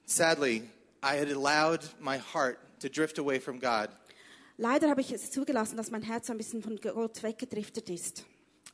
[0.06, 0.62] Sadly,
[1.02, 3.88] I had allowed my heart to drift away from God.
[4.58, 8.24] Leider habe ich es zugelassen, dass mein Herz ein bisschen von Gott weggedriftet ist.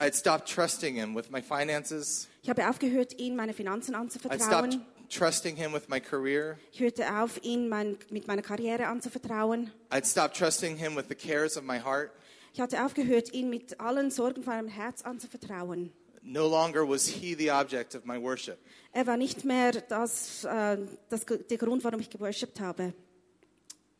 [0.00, 2.28] I had stopped trusting Him with my finances.
[2.42, 4.84] Ich habe aufgehört, ihm meine Finanzen I'd stopped anzuvertrauen.
[5.08, 6.58] trusting Him with my career.
[6.72, 9.70] Ich hörte auf, ihn mein, mit meiner Karriere anzuvertrauen.
[9.90, 12.10] I'd stopped trusting Him with the cares of my heart.
[12.52, 15.92] Ich hatte aufgehört, ihn mit allen Sorgen von meinem Herz anzuvertrauen.
[16.28, 18.58] No longer was He the object of my worship.
[18.92, 20.76] Er war nicht mehr das, äh,
[21.08, 22.92] das, der Grund, warum ich geworshipped habe.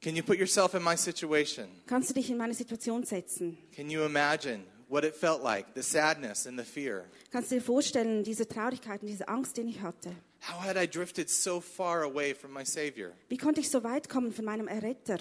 [0.03, 1.69] Can you put yourself in my situation?
[1.87, 3.57] Kannst du dich in meine Situation setzen?
[3.75, 7.05] Can you imagine what it felt like, the sadness and the fear?
[7.31, 10.11] Kannst du dir vorstellen, diese Traurigkeit und diese Angst, die ich hatte?
[10.49, 13.12] How had I drifted so far away from my Savior?
[13.29, 15.19] Wie konnte ich so weit kommen von meinem Erretter?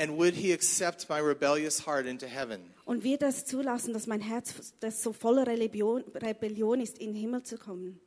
[0.00, 2.60] And would He accept my rebellious heart into heaven?
[2.84, 7.16] Und wird es zulassen, dass mein Herz, das so voller Rebellion, Rebellion ist, in den
[7.20, 8.00] Himmel zu kommen?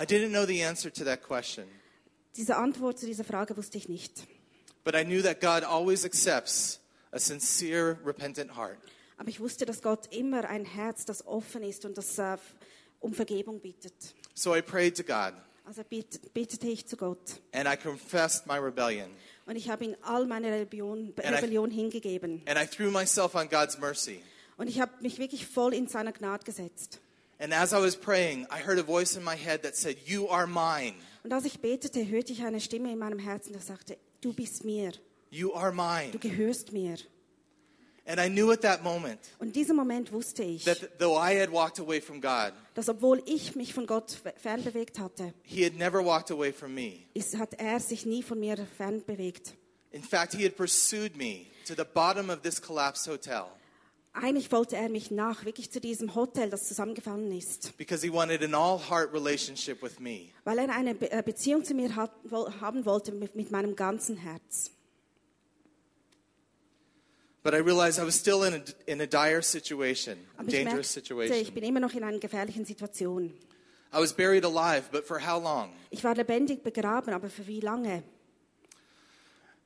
[0.00, 1.64] I didn't know the answer to that question,
[2.36, 4.26] Diese Antwort zu dieser Frage wusste ich nicht.
[4.84, 6.80] but I knew that God always accepts
[7.12, 8.78] a sincere, repentant heart.
[9.16, 12.36] Aber ich wusste, dass Gott immer ein Herz, das offen ist und das äh,
[13.00, 13.94] um Vergebung bittet.
[14.34, 15.32] So I prayed to God
[15.64, 17.40] Also bitt, bittete ich zu Gott.
[17.52, 19.10] and I confessed my rebellion.
[19.48, 22.42] Und ich habe ihm all meine Rebellion, And I- Rebellion hingegeben.
[22.46, 24.20] And I threw myself on God's mercy.
[24.58, 27.00] Und ich habe mich wirklich voll in seiner Gnade gesetzt.
[27.40, 30.28] And as I was praying, I heard a voice in my head that said, You
[30.28, 30.94] are mine.
[31.24, 34.64] Und als ich betete, hörte ich eine Stimme in meinem Herzen, die sagte, du bist
[34.64, 34.92] mir,
[35.30, 36.18] You are du mine.
[36.20, 36.96] gehörst mir.
[38.10, 41.38] And I knew at that moment Und in diesem Moment wusste ich, that though I
[41.38, 45.74] had walked away from God, dass obwohl ich mich von Gott fernbewegt hatte, He had
[45.76, 47.00] never walked away from me.
[47.12, 49.54] ist, hat er sich nie von mir fernbewegt.
[49.90, 53.44] In fact, He had pursued me to the bottom of this collapsed hotel
[54.14, 58.42] Eigentlich wollte er mich nach, wirklich zu diesem Hotel, das zusammengefallen ist, because He wanted
[58.42, 60.30] an all heart relationship with me.
[60.44, 62.10] weil er eine äh, Beziehung zu mir hat,
[62.60, 64.70] haben wollte mit, mit meinem ganzen Herz.
[67.42, 70.54] But I realized I was still in a, in a dire situation, a Aber ich
[70.54, 71.54] dangerous merkte, ich situation.
[71.54, 73.32] bin immer noch in einer gefährlichen Situation.
[73.92, 75.70] I was buried alive, but for how long?
[75.90, 78.02] Ich war lebendig begraben, aber für wie lange?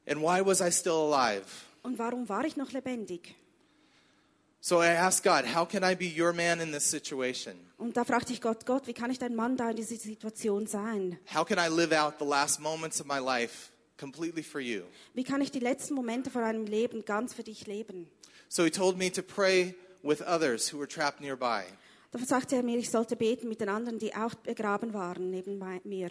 [0.07, 1.45] And why was I still alive?
[1.83, 3.35] Und warum war ich noch lebendig?
[4.61, 7.57] So I asked God, how can I be your man in this situation?
[7.79, 10.69] Und da fragte ich Gott, Gott, wie kann ich dein Mann da in dieser Situation
[10.69, 11.19] sein?
[11.35, 13.72] How can I live out the last moments of my life
[14.03, 14.83] completely for you?
[15.15, 18.09] Wie kann ich die letzten Momente von meinem Leben ganz für dich leben?
[18.49, 21.63] So he told me to pray with others who were trapped nearby.
[22.11, 25.59] Da sagte er mir, ich sollte beten mit den anderen, die auch begraben waren neben
[25.85, 26.11] mir.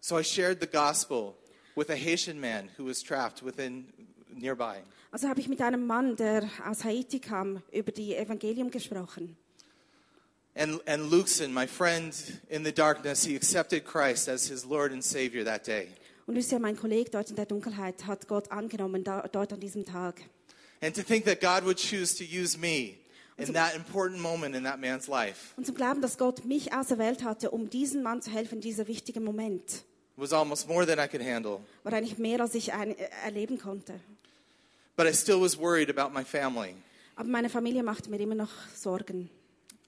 [0.00, 1.34] So I shared the gospel
[1.74, 3.86] with a Haitian man who was trapped within
[4.28, 4.82] nearby.
[5.10, 9.36] Also habe ich mit einem Mann, der aus Haiti kam, über die Evangelium gesprochen.
[10.56, 12.14] And, and Luxon, my friend
[12.48, 15.88] in the darkness, he accepted Christ as his Lord and Savior that day.
[16.26, 19.84] Und Lucia, mein Kollege dort in der Dunkelheit, hat Gott angenommen, da, dort an diesem
[19.84, 20.22] Tag.
[20.80, 22.96] And to think that God would choose to use me
[23.36, 27.24] in that important moment in that man's life Und zum Glauben, dass Gott mich auserwählt
[27.24, 29.84] hatte, um diesem Mann zu helfen, in dieser wichtigen Moment,
[30.16, 31.60] was almost more than I could handle.
[31.82, 34.00] war eigentlich mehr, als ich ein, äh, erleben konnte.
[34.96, 36.74] But I still was worried about my family.
[37.16, 39.28] Aber meine Familie machte mir immer noch Sorgen.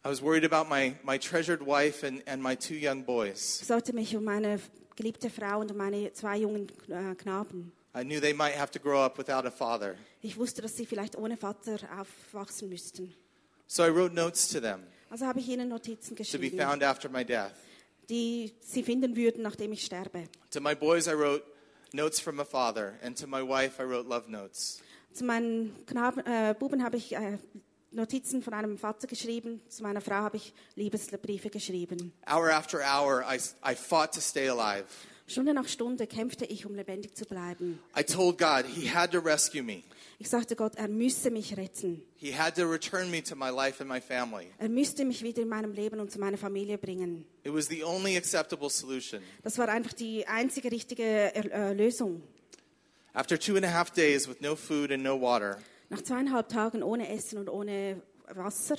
[0.04, 3.60] I was worried about my, my treasured wife and, and my two young boys.
[3.60, 4.60] Ich sollte mich um meine
[4.96, 7.72] geliebte Frau und meine zwei jungen äh, Knaben.
[7.94, 9.94] I knew they might have to grow up without a father.
[10.20, 13.14] Ich wusste, dass sie vielleicht ohne Vater aufwachsen müssten.
[13.66, 16.16] So I wrote notes to them Also habe ich ihnen Notizen to be
[16.48, 17.52] geschrieben, found after my death.
[18.08, 20.24] die sie finden würden, nachdem ich sterbe.
[20.50, 21.42] To my boys, I wrote
[21.92, 24.80] notes from a father, and to my wife, I wrote love notes.
[25.12, 27.38] Zu meinen Knaben, äh, Buben habe ich äh,
[27.96, 29.60] Notizen von einem Vater geschrieben.
[29.68, 32.12] Zu meiner Frau habe ich Liebesbriefe geschrieben.
[32.30, 34.84] Hour after hour, I, I fought to stay alive.
[35.26, 37.80] Stunde nach Stunde kämpfte ich, um lebendig zu bleiben.
[37.98, 39.82] I told God He had to rescue me.
[40.18, 42.02] Ich sagte Gott, er müsse mich retten.
[42.16, 44.46] He had to return me to my life and my family.
[44.58, 47.24] Er müsste mich wieder in meinem Leben und zu meiner Familie bringen.
[47.44, 49.20] It was the only acceptable solution.
[49.42, 52.22] Das war einfach die einzige richtige äh, Lösung.
[53.14, 56.82] After two and a half days with no food and no water, Nach zweieinhalb Tagen
[56.82, 58.76] ohne Essen und ohne Wasser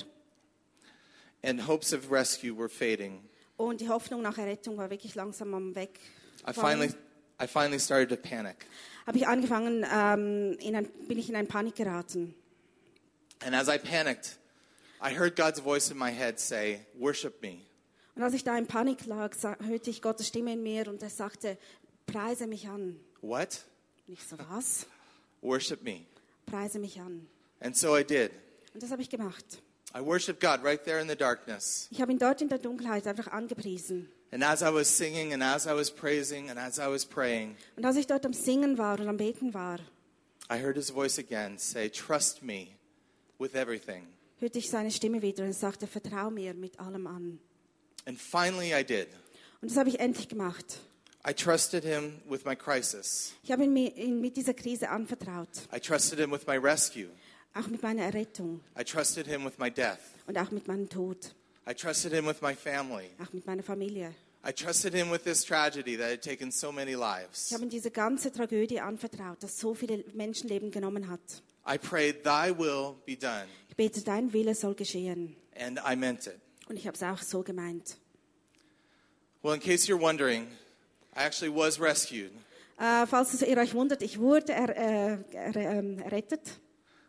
[1.42, 3.22] and hopes of rescue were fading,
[3.56, 5.98] und die Hoffnung nach Errettung war wirklich langsam am Weg.
[6.46, 6.94] I finally,
[7.42, 8.66] I finally started to panic.
[9.06, 12.34] Habe ich angefangen, ähm, in ein, bin ich in eine Panik geraten.
[13.40, 14.38] And as I panicked,
[15.00, 17.60] I heard God's voice in my head say, Worship me.
[18.14, 21.10] Und als ich da in Panik lag, hörte ich Gottes Stimme in mir und er
[21.10, 21.56] sagte,
[22.06, 22.98] preise mich an.
[23.22, 23.64] What?
[24.06, 24.86] Und ich so, was?
[25.40, 26.04] Worship me.
[26.50, 27.26] Preise mich an.
[27.60, 28.30] And so I did.
[28.74, 29.44] Und das habe ich gemacht.
[29.96, 31.88] I worshiped God right there in the darkness.
[31.90, 34.08] Ich habe ihn dort in der Dunkelheit einfach angepriesen.
[34.30, 37.56] And as I was singing and as I was praising and as I was praying,
[37.76, 39.78] Und als ich dort am Singen war und am Beten war,
[40.50, 42.68] I heard his voice again say, Trust me
[43.38, 44.06] with everything.
[44.38, 47.38] hörte ich seine Stimme wieder und sagte, vertrau mir mit allem an.
[48.06, 49.08] And finally I did.
[49.60, 50.78] Und das habe ich endlich gemacht.
[51.26, 53.32] I trusted him with my crisis.
[53.42, 57.08] Ich habe ihn, mi- ihn mit dieser Krise anvertraut, I trusted him with my rescue.
[57.54, 59.98] auch mit meiner Errettung I trusted him with my death.
[60.26, 61.34] und auch mit meinem Tod,
[61.68, 63.10] I trusted him with my family.
[63.22, 64.14] auch mit meiner Familie.
[64.48, 67.50] I trusted him with this tragedy that had taken so many Ich lives.
[67.52, 71.20] habe ihm diese ganze Tragödie anvertraut, das so viele Menschenleben genommen hat.
[71.68, 73.46] I prayed, Thy will be done.
[73.68, 75.36] Ich bete, dein Wille soll geschehen.
[75.58, 76.38] And I meant it.
[76.68, 77.96] Und ich habe es auch so gemeint.
[79.42, 80.46] Well, in case you're wondering,
[81.18, 82.30] I actually was rescued.
[82.78, 86.60] Äh, falls ihr euch wundert, ich wurde äh, ähm, errettet,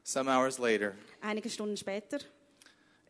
[0.03, 0.93] some hours later.
[1.21, 2.19] einige Stunden später.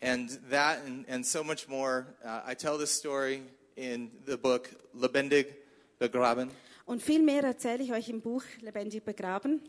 [0.01, 2.05] And that and, and so much more.
[2.23, 3.43] Uh, I tell this story
[3.75, 5.55] in the book Lebendig
[5.99, 6.51] begraben.
[6.85, 9.61] Und viel mehr erzähle ich euch im Buch Lebendig begraben.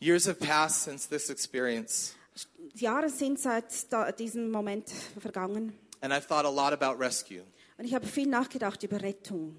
[0.00, 2.14] Years have passed since this experience,
[2.74, 4.88] Jahre sind seit da, diesem Moment
[5.20, 5.76] vergangen.
[6.00, 7.42] and I've thought a lot about rescue.
[7.78, 9.56] Und ich habe viel nachgedacht über Rettung.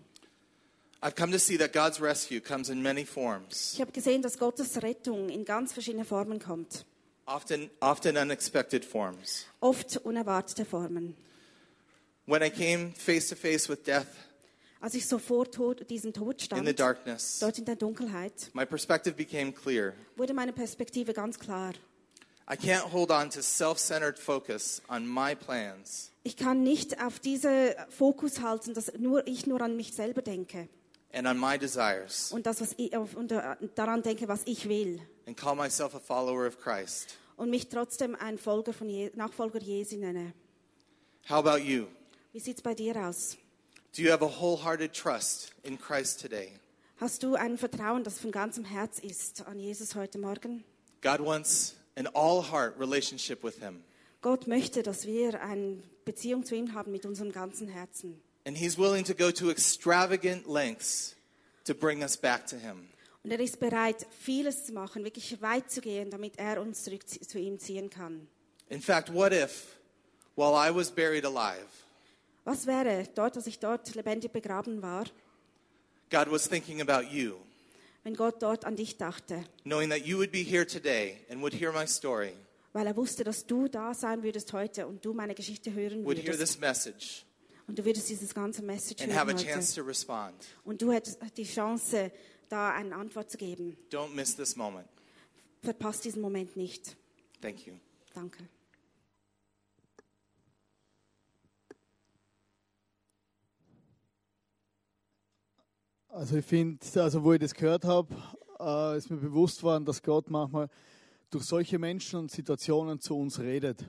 [1.03, 4.37] I've come to see that God's rescue comes in many forms, Ich habe gesehen, dass
[4.39, 6.85] Gottes Rettung in ganz verschiedene Formen kommt.
[7.25, 9.45] often, often unexpected forms.
[9.59, 11.17] Oft unerwartete Formen.
[12.25, 14.07] When I came face to face with death
[14.79, 18.49] Als ich so vor Tod, diesem Tod in the stand, darkness, dort in der Dunkelheit,
[18.53, 19.93] my perspective became clear.
[20.15, 21.73] wurde meine Perspektive ganz klar.
[22.49, 27.19] I can't hold on to self centered focus on my plans Ich kann nicht auf
[27.19, 30.69] diesen Fokus halten, dass nur ich nur an mich selber denke
[31.13, 34.99] and on my desires und, das, was ich, und äh, daran denke, was ich will.
[35.27, 37.17] and call myself a follower of Christ.
[37.37, 40.33] Und mich trotzdem ein Folger von Je Nachfolger Jesu nenne.
[41.29, 41.85] How about you?
[42.31, 43.37] Wie sieht es bei dir aus?
[43.95, 46.49] Do you have a wholehearted trust in Christ today?
[46.97, 50.63] Hast du ein Vertrauen, das von ganzem Herz ist an Jesus heute Morgen?
[51.01, 53.83] God wants an all heart relationship with Him,
[54.21, 58.21] Gott möchte, dass wir eine Beziehung zu ihm haben mit unserem ganzen Herzen.
[58.45, 61.15] And He's willing to go to extravagant lengths
[61.65, 62.89] to bring us back to Him.
[63.23, 67.07] Und er ist bereit, vieles zu machen, wirklich weit zu gehen, damit er uns zurück
[67.07, 68.27] zu ihm ziehen kann.
[68.69, 69.77] In fact, what if,
[70.35, 71.67] while I was buried alive,
[72.45, 75.05] Was wäre dort, als ich dort lebendig begraben war,
[76.11, 77.37] God was thinking about you,
[78.03, 81.53] wenn Gott dort an dich dachte, knowing that you would be here today and would
[81.53, 82.33] hear my story,
[82.73, 86.17] weil er wusste, dass du da sein würdest heute und du meine Geschichte hören would
[86.17, 87.23] hear würdest this message,
[87.67, 89.81] und du würdest dieses ganze Message and have a hören chance heute.
[89.81, 90.35] to respond?
[90.63, 92.11] Und du hättest die Chance,
[92.49, 93.77] da eine Antwort zu geben.
[93.89, 94.87] Don't miss this moment.
[95.61, 96.95] Verpasst diesen Moment nicht.
[97.41, 97.73] Thank you.
[98.13, 98.47] Danke.
[106.09, 108.15] Also ich finde, also wo ich das gehört habe,
[108.59, 110.69] äh, ist mir bewusst worden, dass Gott manchmal
[111.31, 113.83] durch solche Menschen und Situationen zu uns redet.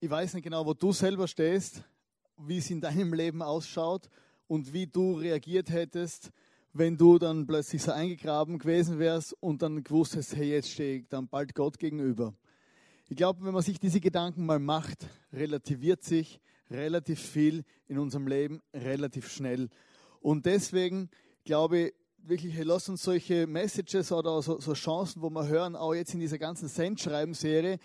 [0.00, 1.84] Ich weiß nicht genau, wo du selber stehst,
[2.38, 4.08] wie es in deinem Leben ausschaut
[4.46, 6.30] und wie du reagiert hättest,
[6.72, 10.98] wenn du dann plötzlich so eingegraben gewesen wärst und dann gewusst hast, hey, jetzt stehe
[10.98, 12.34] ich dann bald Gott gegenüber.
[13.08, 16.40] Ich glaube, wenn man sich diese Gedanken mal macht, relativiert sich
[16.70, 19.70] relativ viel in unserem Leben relativ schnell.
[20.20, 21.08] Und deswegen
[21.44, 25.74] glaube ich wirklich, hey, lass uns solche Messages oder so, so Chancen, wo wir hören,
[25.74, 27.78] auch jetzt in dieser ganzen Sendschreiben-Serie,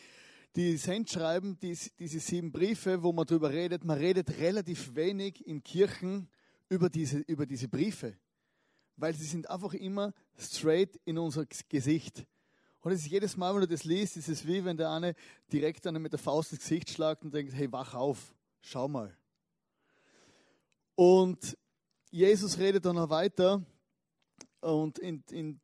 [0.56, 5.64] die Sendschreiben, die, diese sieben Briefe, wo man darüber redet, man redet relativ wenig in
[5.64, 6.30] Kirchen
[6.70, 8.16] über diese, über diese Briefe,
[8.96, 12.26] weil sie sind einfach immer straight in unser Gesicht.
[12.82, 15.16] Und es ist jedes Mal, wenn du das liest, ist es wie wenn der eine
[15.52, 19.16] direkt einem mit der Faust ins Gesicht schlagt und denkt, hey, wach auf, schau mal.
[20.96, 21.58] Und
[22.12, 23.64] Jesus redet dann noch weiter
[24.62, 25.60] und in, in,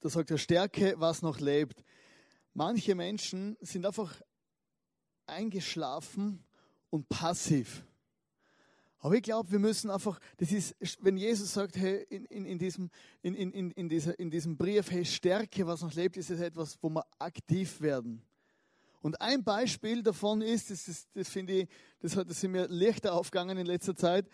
[0.00, 1.84] da sagt er, Stärke, was noch lebt.
[2.54, 4.22] Manche Menschen sind einfach
[5.26, 6.44] eingeschlafen
[6.88, 7.84] und passiv.
[9.00, 12.58] Aber ich glaube, wir müssen einfach, das ist, wenn Jesus sagt, hey, in, in, in,
[12.58, 12.90] diesem,
[13.22, 16.78] in, in, in, dieser, in diesem Brief, hey, Stärke, was noch lebt, ist es etwas,
[16.80, 18.22] wo wir aktiv werden.
[19.02, 21.68] Und ein Beispiel davon ist, das, das, das finde ich,
[22.00, 24.26] das, das sind mir Lichter aufgegangen in letzter Zeit.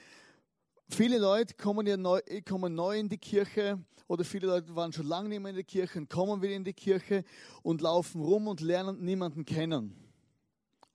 [0.93, 3.79] Viele Leute kommen ja neu, kommen neu in die Kirche
[4.09, 6.65] oder viele Leute waren schon lange nicht mehr in der Kirche und kommen wieder in
[6.65, 7.23] die Kirche
[7.63, 9.95] und laufen rum und lernen niemanden kennen.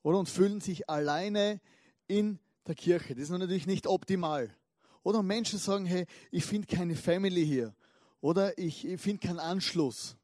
[0.04, 1.62] Oder und fühlen sich alleine
[2.08, 3.16] in der Kirche.
[3.16, 4.54] Das ist natürlich nicht optimal.
[5.02, 7.74] Oder Menschen sagen, hey, ich finde keine Family hier.
[8.20, 10.18] Oder ich, ich finde keinen Anschluss.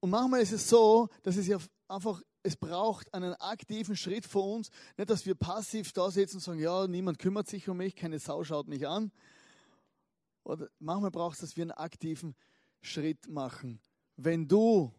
[0.00, 1.56] Und manchmal ist es so, dass es ja
[1.88, 4.70] einfach, es braucht einen aktiven Schritt von uns.
[4.96, 8.18] Nicht, dass wir passiv da sitzen und sagen, ja, niemand kümmert sich um mich, keine
[8.18, 9.12] Sau schaut mich an.
[10.44, 12.34] Oder manchmal braucht es, dass wir einen aktiven
[12.80, 13.80] Schritt machen.
[14.16, 14.92] Wenn du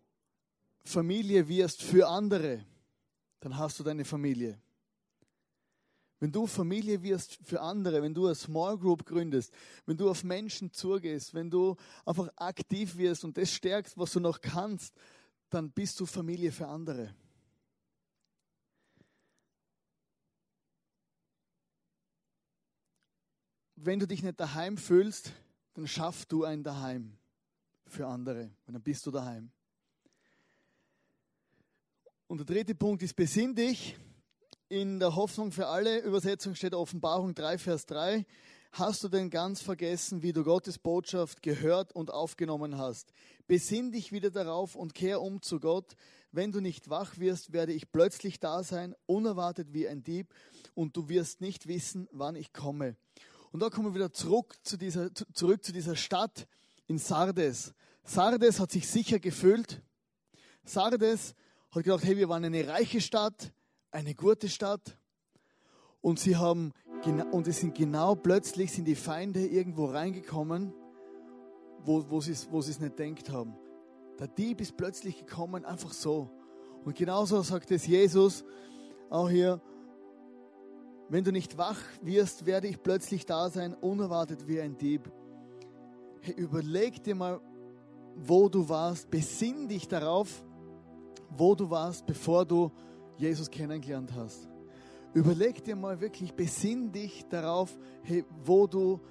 [0.83, 2.65] Familie wirst für andere,
[3.39, 4.61] dann hast du deine Familie.
[6.19, 9.51] Wenn du Familie wirst für andere, wenn du eine Small Group gründest,
[9.87, 11.75] wenn du auf Menschen zugehst, wenn du
[12.05, 14.93] einfach aktiv wirst und das stärkst, was du noch kannst,
[15.49, 17.15] dann bist du Familie für andere.
[23.83, 25.31] Wenn du dich nicht daheim fühlst,
[25.73, 27.17] dann schaff du ein Daheim
[27.87, 28.51] für andere.
[28.67, 29.49] Und dann bist du daheim.
[32.27, 33.97] Und der dritte Punkt ist, besinn dich
[34.69, 38.23] in der Hoffnung für alle Übersetzung steht Offenbarung 3, Vers 3.
[38.73, 43.11] Hast du denn ganz vergessen, wie du Gottes Botschaft gehört und aufgenommen hast?
[43.47, 45.95] Besinn dich wieder darauf und kehr um zu Gott.
[46.31, 50.33] Wenn du nicht wach wirst, werde ich plötzlich da sein, unerwartet wie ein Dieb,
[50.75, 52.95] und du wirst nicht wissen, wann ich komme.
[53.51, 56.47] Und da kommen wir wieder zurück zu dieser, zurück zu dieser Stadt
[56.87, 57.73] in Sardes.
[58.03, 59.81] Sardes hat sich sicher gefühlt.
[60.63, 61.35] Sardes
[61.71, 63.53] hat gedacht, hey, wir waren eine reiche Stadt,
[63.91, 64.97] eine gute Stadt.
[65.99, 66.73] Und sie haben
[67.31, 70.73] und es sind genau plötzlich sind die Feinde irgendwo reingekommen,
[71.79, 73.55] wo, wo sie wo es nicht denkt haben.
[74.19, 76.29] Der Dieb ist plötzlich gekommen, einfach so.
[76.85, 78.43] Und genauso sagt es Jesus
[79.09, 79.61] auch hier,
[81.11, 85.11] wenn du nicht wach wirst, werde ich plötzlich da sein, unerwartet wie ein Dieb.
[86.21, 87.41] Hey, überleg dir mal,
[88.15, 90.29] wo du warst, besinn dich darauf,
[91.29, 92.71] wo du warst, bevor du
[93.17, 94.47] Jesus kennengelernt hast.
[95.13, 99.01] Überleg dir mal wirklich, besinn dich darauf, hey, wo, du,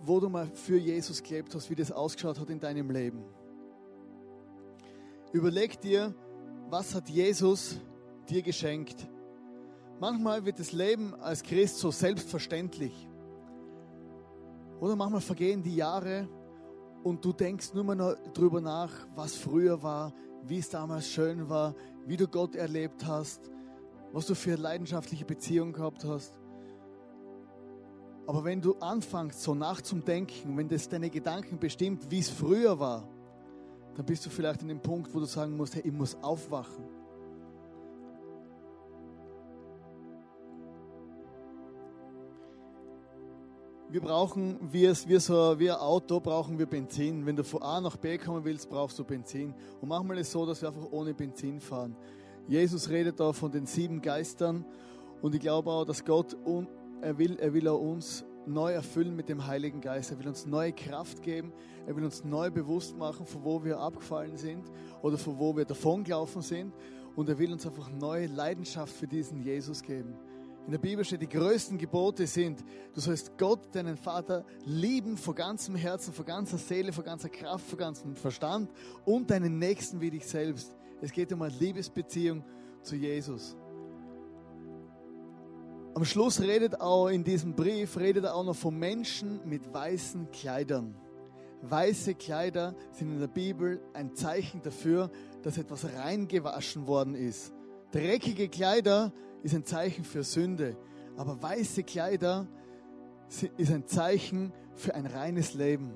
[0.00, 3.22] wo du mal für Jesus gelebt hast, wie das ausgeschaut hat in deinem Leben.
[5.34, 6.14] Überleg dir,
[6.70, 7.78] was hat Jesus
[8.30, 9.06] dir geschenkt.
[10.00, 13.08] Manchmal wird das Leben als Christ so selbstverständlich.
[14.80, 16.28] Oder manchmal vergehen die Jahre
[17.02, 20.12] und du denkst nur mal darüber nach, was früher war,
[20.44, 21.74] wie es damals schön war,
[22.06, 23.50] wie du Gott erlebt hast,
[24.12, 26.38] was du für leidenschaftliche Beziehung gehabt hast.
[28.28, 33.08] Aber wenn du anfängst, so nachzudenken, wenn das deine Gedanken bestimmt, wie es früher war,
[33.96, 36.97] dann bist du vielleicht an dem Punkt, wo du sagen musst, hey, ich muss aufwachen.
[43.90, 47.24] Wir brauchen, wie, es, wie, so, wie ein Auto, brauchen wir Benzin.
[47.24, 49.54] Wenn du von A nach B kommen willst, brauchst du Benzin.
[49.80, 51.96] Und manchmal ist es so, dass wir einfach ohne Benzin fahren.
[52.48, 54.66] Jesus redet da von den sieben Geistern.
[55.22, 56.36] Und ich glaube auch, dass Gott,
[57.00, 60.10] er will, er will auch uns neu erfüllen mit dem Heiligen Geist.
[60.10, 61.50] Er will uns neue Kraft geben.
[61.86, 64.70] Er will uns neu bewusst machen, von wo wir abgefallen sind
[65.00, 66.74] oder von wo wir davongelaufen sind.
[67.16, 70.14] Und er will uns einfach neue Leidenschaft für diesen Jesus geben.
[70.68, 72.62] In der Bibel steht, die größten Gebote sind,
[72.92, 77.64] du sollst Gott, deinen Vater, lieben von ganzem Herzen, von ganzer Seele, von ganzer Kraft,
[77.64, 78.70] von ganzem Verstand
[79.06, 80.76] und deinen Nächsten wie dich selbst.
[81.00, 82.44] Es geht um eine Liebesbeziehung
[82.82, 83.56] zu Jesus.
[85.94, 90.30] Am Schluss redet auch in diesem Brief, redet er auch noch von Menschen mit weißen
[90.32, 90.94] Kleidern.
[91.62, 95.10] Weiße Kleider sind in der Bibel ein Zeichen dafür,
[95.42, 97.54] dass etwas reingewaschen worden ist.
[97.90, 100.76] Dreckige Kleider ist ein Zeichen für Sünde.
[101.16, 102.46] Aber weiße Kleider
[103.56, 105.92] ist ein Zeichen für ein reines Leben.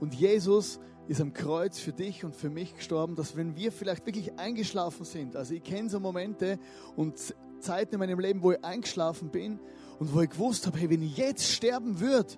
[0.00, 4.06] Und Jesus ist am Kreuz für dich und für mich gestorben, dass wenn wir vielleicht
[4.06, 6.58] wirklich eingeschlafen sind, also ich kenne so Momente
[6.96, 7.18] und
[7.60, 9.58] Zeiten in meinem Leben, wo ich eingeschlafen bin
[9.98, 12.34] und wo ich gewusst habe, hey, wenn ich jetzt sterben würde,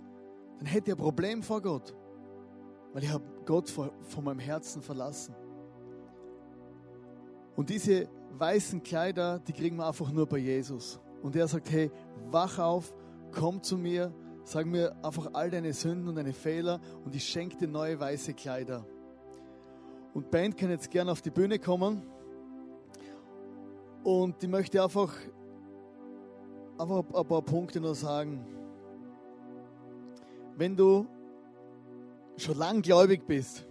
[0.59, 1.95] dann hätte ich ein Problem vor Gott,
[2.93, 3.91] weil ich habe Gott von
[4.23, 5.35] meinem Herzen verlassen.
[7.57, 8.09] Und diese
[8.39, 11.01] weißen Kleider, die kriegen wir einfach nur bei Jesus.
[11.23, 11.91] Und er sagt, hey,
[12.31, 12.95] wach auf,
[13.33, 14.13] komm zu mir,
[14.45, 18.35] sag mir einfach all deine Sünden und deine Fehler und ich schenke dir neue weiße
[18.35, 18.87] Kleider.
[20.13, 22.03] Und Band kann jetzt gerne auf die Bühne kommen.
[24.05, 25.13] Und ich möchte einfach,
[26.79, 28.47] einfach ein paar Punkte nur sagen.
[30.57, 31.07] Wenn du
[32.37, 33.67] schon lang gläubig bist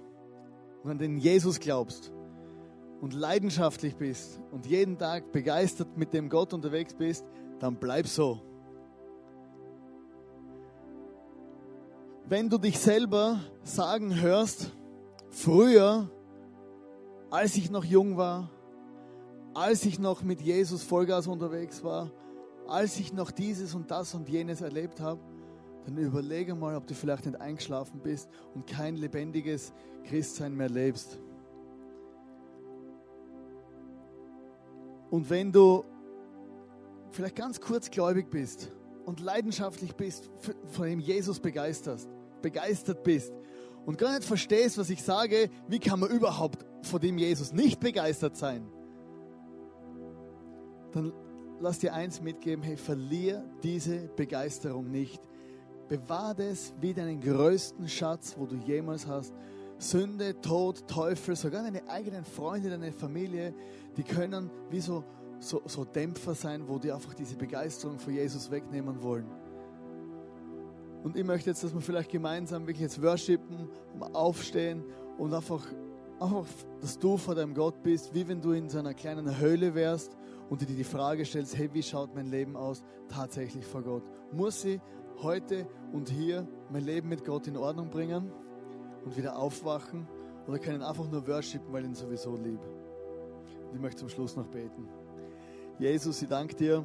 [0.83, 2.11] und an den Jesus glaubst
[3.03, 7.25] und leidenschaftlich bist und jeden Tag begeistert mit dem Gott unterwegs bist,
[7.59, 8.39] dann bleib so.
[12.29, 14.71] Wenn du dich selber sagen hörst,
[15.27, 16.09] früher,
[17.29, 18.49] als ich noch jung war,
[19.53, 22.09] als ich noch mit Jesus Vollgas unterwegs war,
[22.69, 25.19] als ich noch dieses und das und jenes erlebt habe,
[25.85, 29.73] dann überlege mal, ob du vielleicht nicht eingeschlafen bist und kein lebendiges
[30.05, 31.19] Christsein mehr lebst.
[35.13, 35.83] Und wenn du
[37.11, 38.71] vielleicht ganz kurz gläubig bist
[39.05, 40.31] und leidenschaftlich bist,
[40.71, 42.09] von dem Jesus begeisterst,
[42.41, 43.31] begeistert bist
[43.85, 47.79] und gar nicht verstehst, was ich sage, wie kann man überhaupt von dem Jesus nicht
[47.79, 48.67] begeistert sein?
[50.93, 51.13] Dann
[51.59, 55.21] lass dir eins mitgeben, hey, verlier diese Begeisterung nicht.
[55.89, 59.31] Bewahr das wie deinen größten Schatz, wo du jemals hast.
[59.83, 63.53] Sünde, Tod, Teufel, sogar deine eigenen Freunde, deine Familie,
[63.97, 65.03] die können wie so,
[65.39, 69.27] so, so Dämpfer sein, wo die einfach diese Begeisterung für Jesus wegnehmen wollen.
[71.03, 73.67] Und ich möchte jetzt, dass wir vielleicht gemeinsam wirklich jetzt worshipen,
[74.13, 74.85] aufstehen
[75.17, 75.61] und einfach,
[76.19, 76.45] einfach,
[76.79, 80.15] dass du vor deinem Gott bist, wie wenn du in so einer kleinen Höhle wärst
[80.49, 84.03] und dir die Frage stellst, hey, wie schaut mein Leben aus tatsächlich vor Gott?
[84.31, 84.79] Muss ich
[85.21, 88.31] heute und hier mein Leben mit Gott in Ordnung bringen
[89.05, 90.07] und wieder aufwachen
[90.47, 92.59] oder ich einfach nur worshipen, weil ich ihn sowieso lieb?
[93.69, 94.87] Und ich möchte zum Schluss noch beten.
[95.79, 96.83] Jesus, ich danke dir,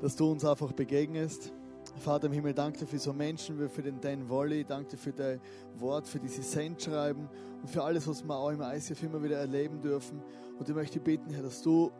[0.00, 1.52] dass du uns einfach begegnest.
[1.96, 5.40] Vater im Himmel, danke für so Menschen wie für den Dan Wolli, danke für dein
[5.76, 7.28] Wort, für diese Sendschreiben
[7.60, 10.22] und für alles, was wir auch im ICF immer wieder erleben dürfen.
[10.58, 11.90] Und ich möchte beten, Herr, dass du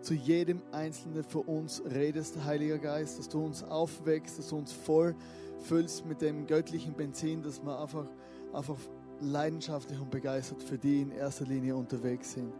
[0.00, 4.72] zu jedem Einzelnen für uns redest, Heiliger Geist, dass du uns aufwächst, dass du uns
[4.72, 5.14] voll
[5.60, 8.06] füllst mit dem göttlichen Benzin, dass wir einfach,
[8.52, 8.78] einfach
[9.20, 12.52] leidenschaftlich und begeistert für die in erster Linie unterwegs sind.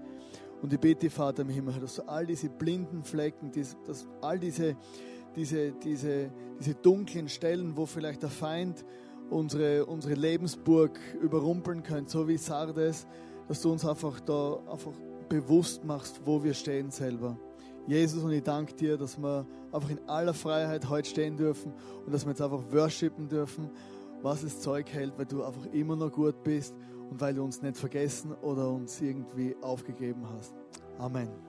[0.60, 3.52] Und ich bete, Vater im Himmel, dass du all diese blinden Flecken,
[3.86, 4.76] dass all diese,
[5.36, 8.84] diese, diese, diese dunklen Stellen, wo vielleicht der Feind
[9.30, 13.06] unsere, unsere Lebensburg überrumpeln könnte, so wie Sardes,
[13.46, 14.92] dass du uns einfach da einfach
[15.28, 17.38] bewusst machst, wo wir stehen selber.
[17.86, 21.72] Jesus, und ich danke dir, dass wir einfach in aller Freiheit heute stehen dürfen
[22.04, 23.70] und dass wir jetzt einfach worshipen dürfen,
[24.22, 26.74] was das Zeug hält, weil du einfach immer noch gut bist
[27.10, 30.54] und weil du uns nicht vergessen oder uns irgendwie aufgegeben hast.
[30.98, 31.47] Amen.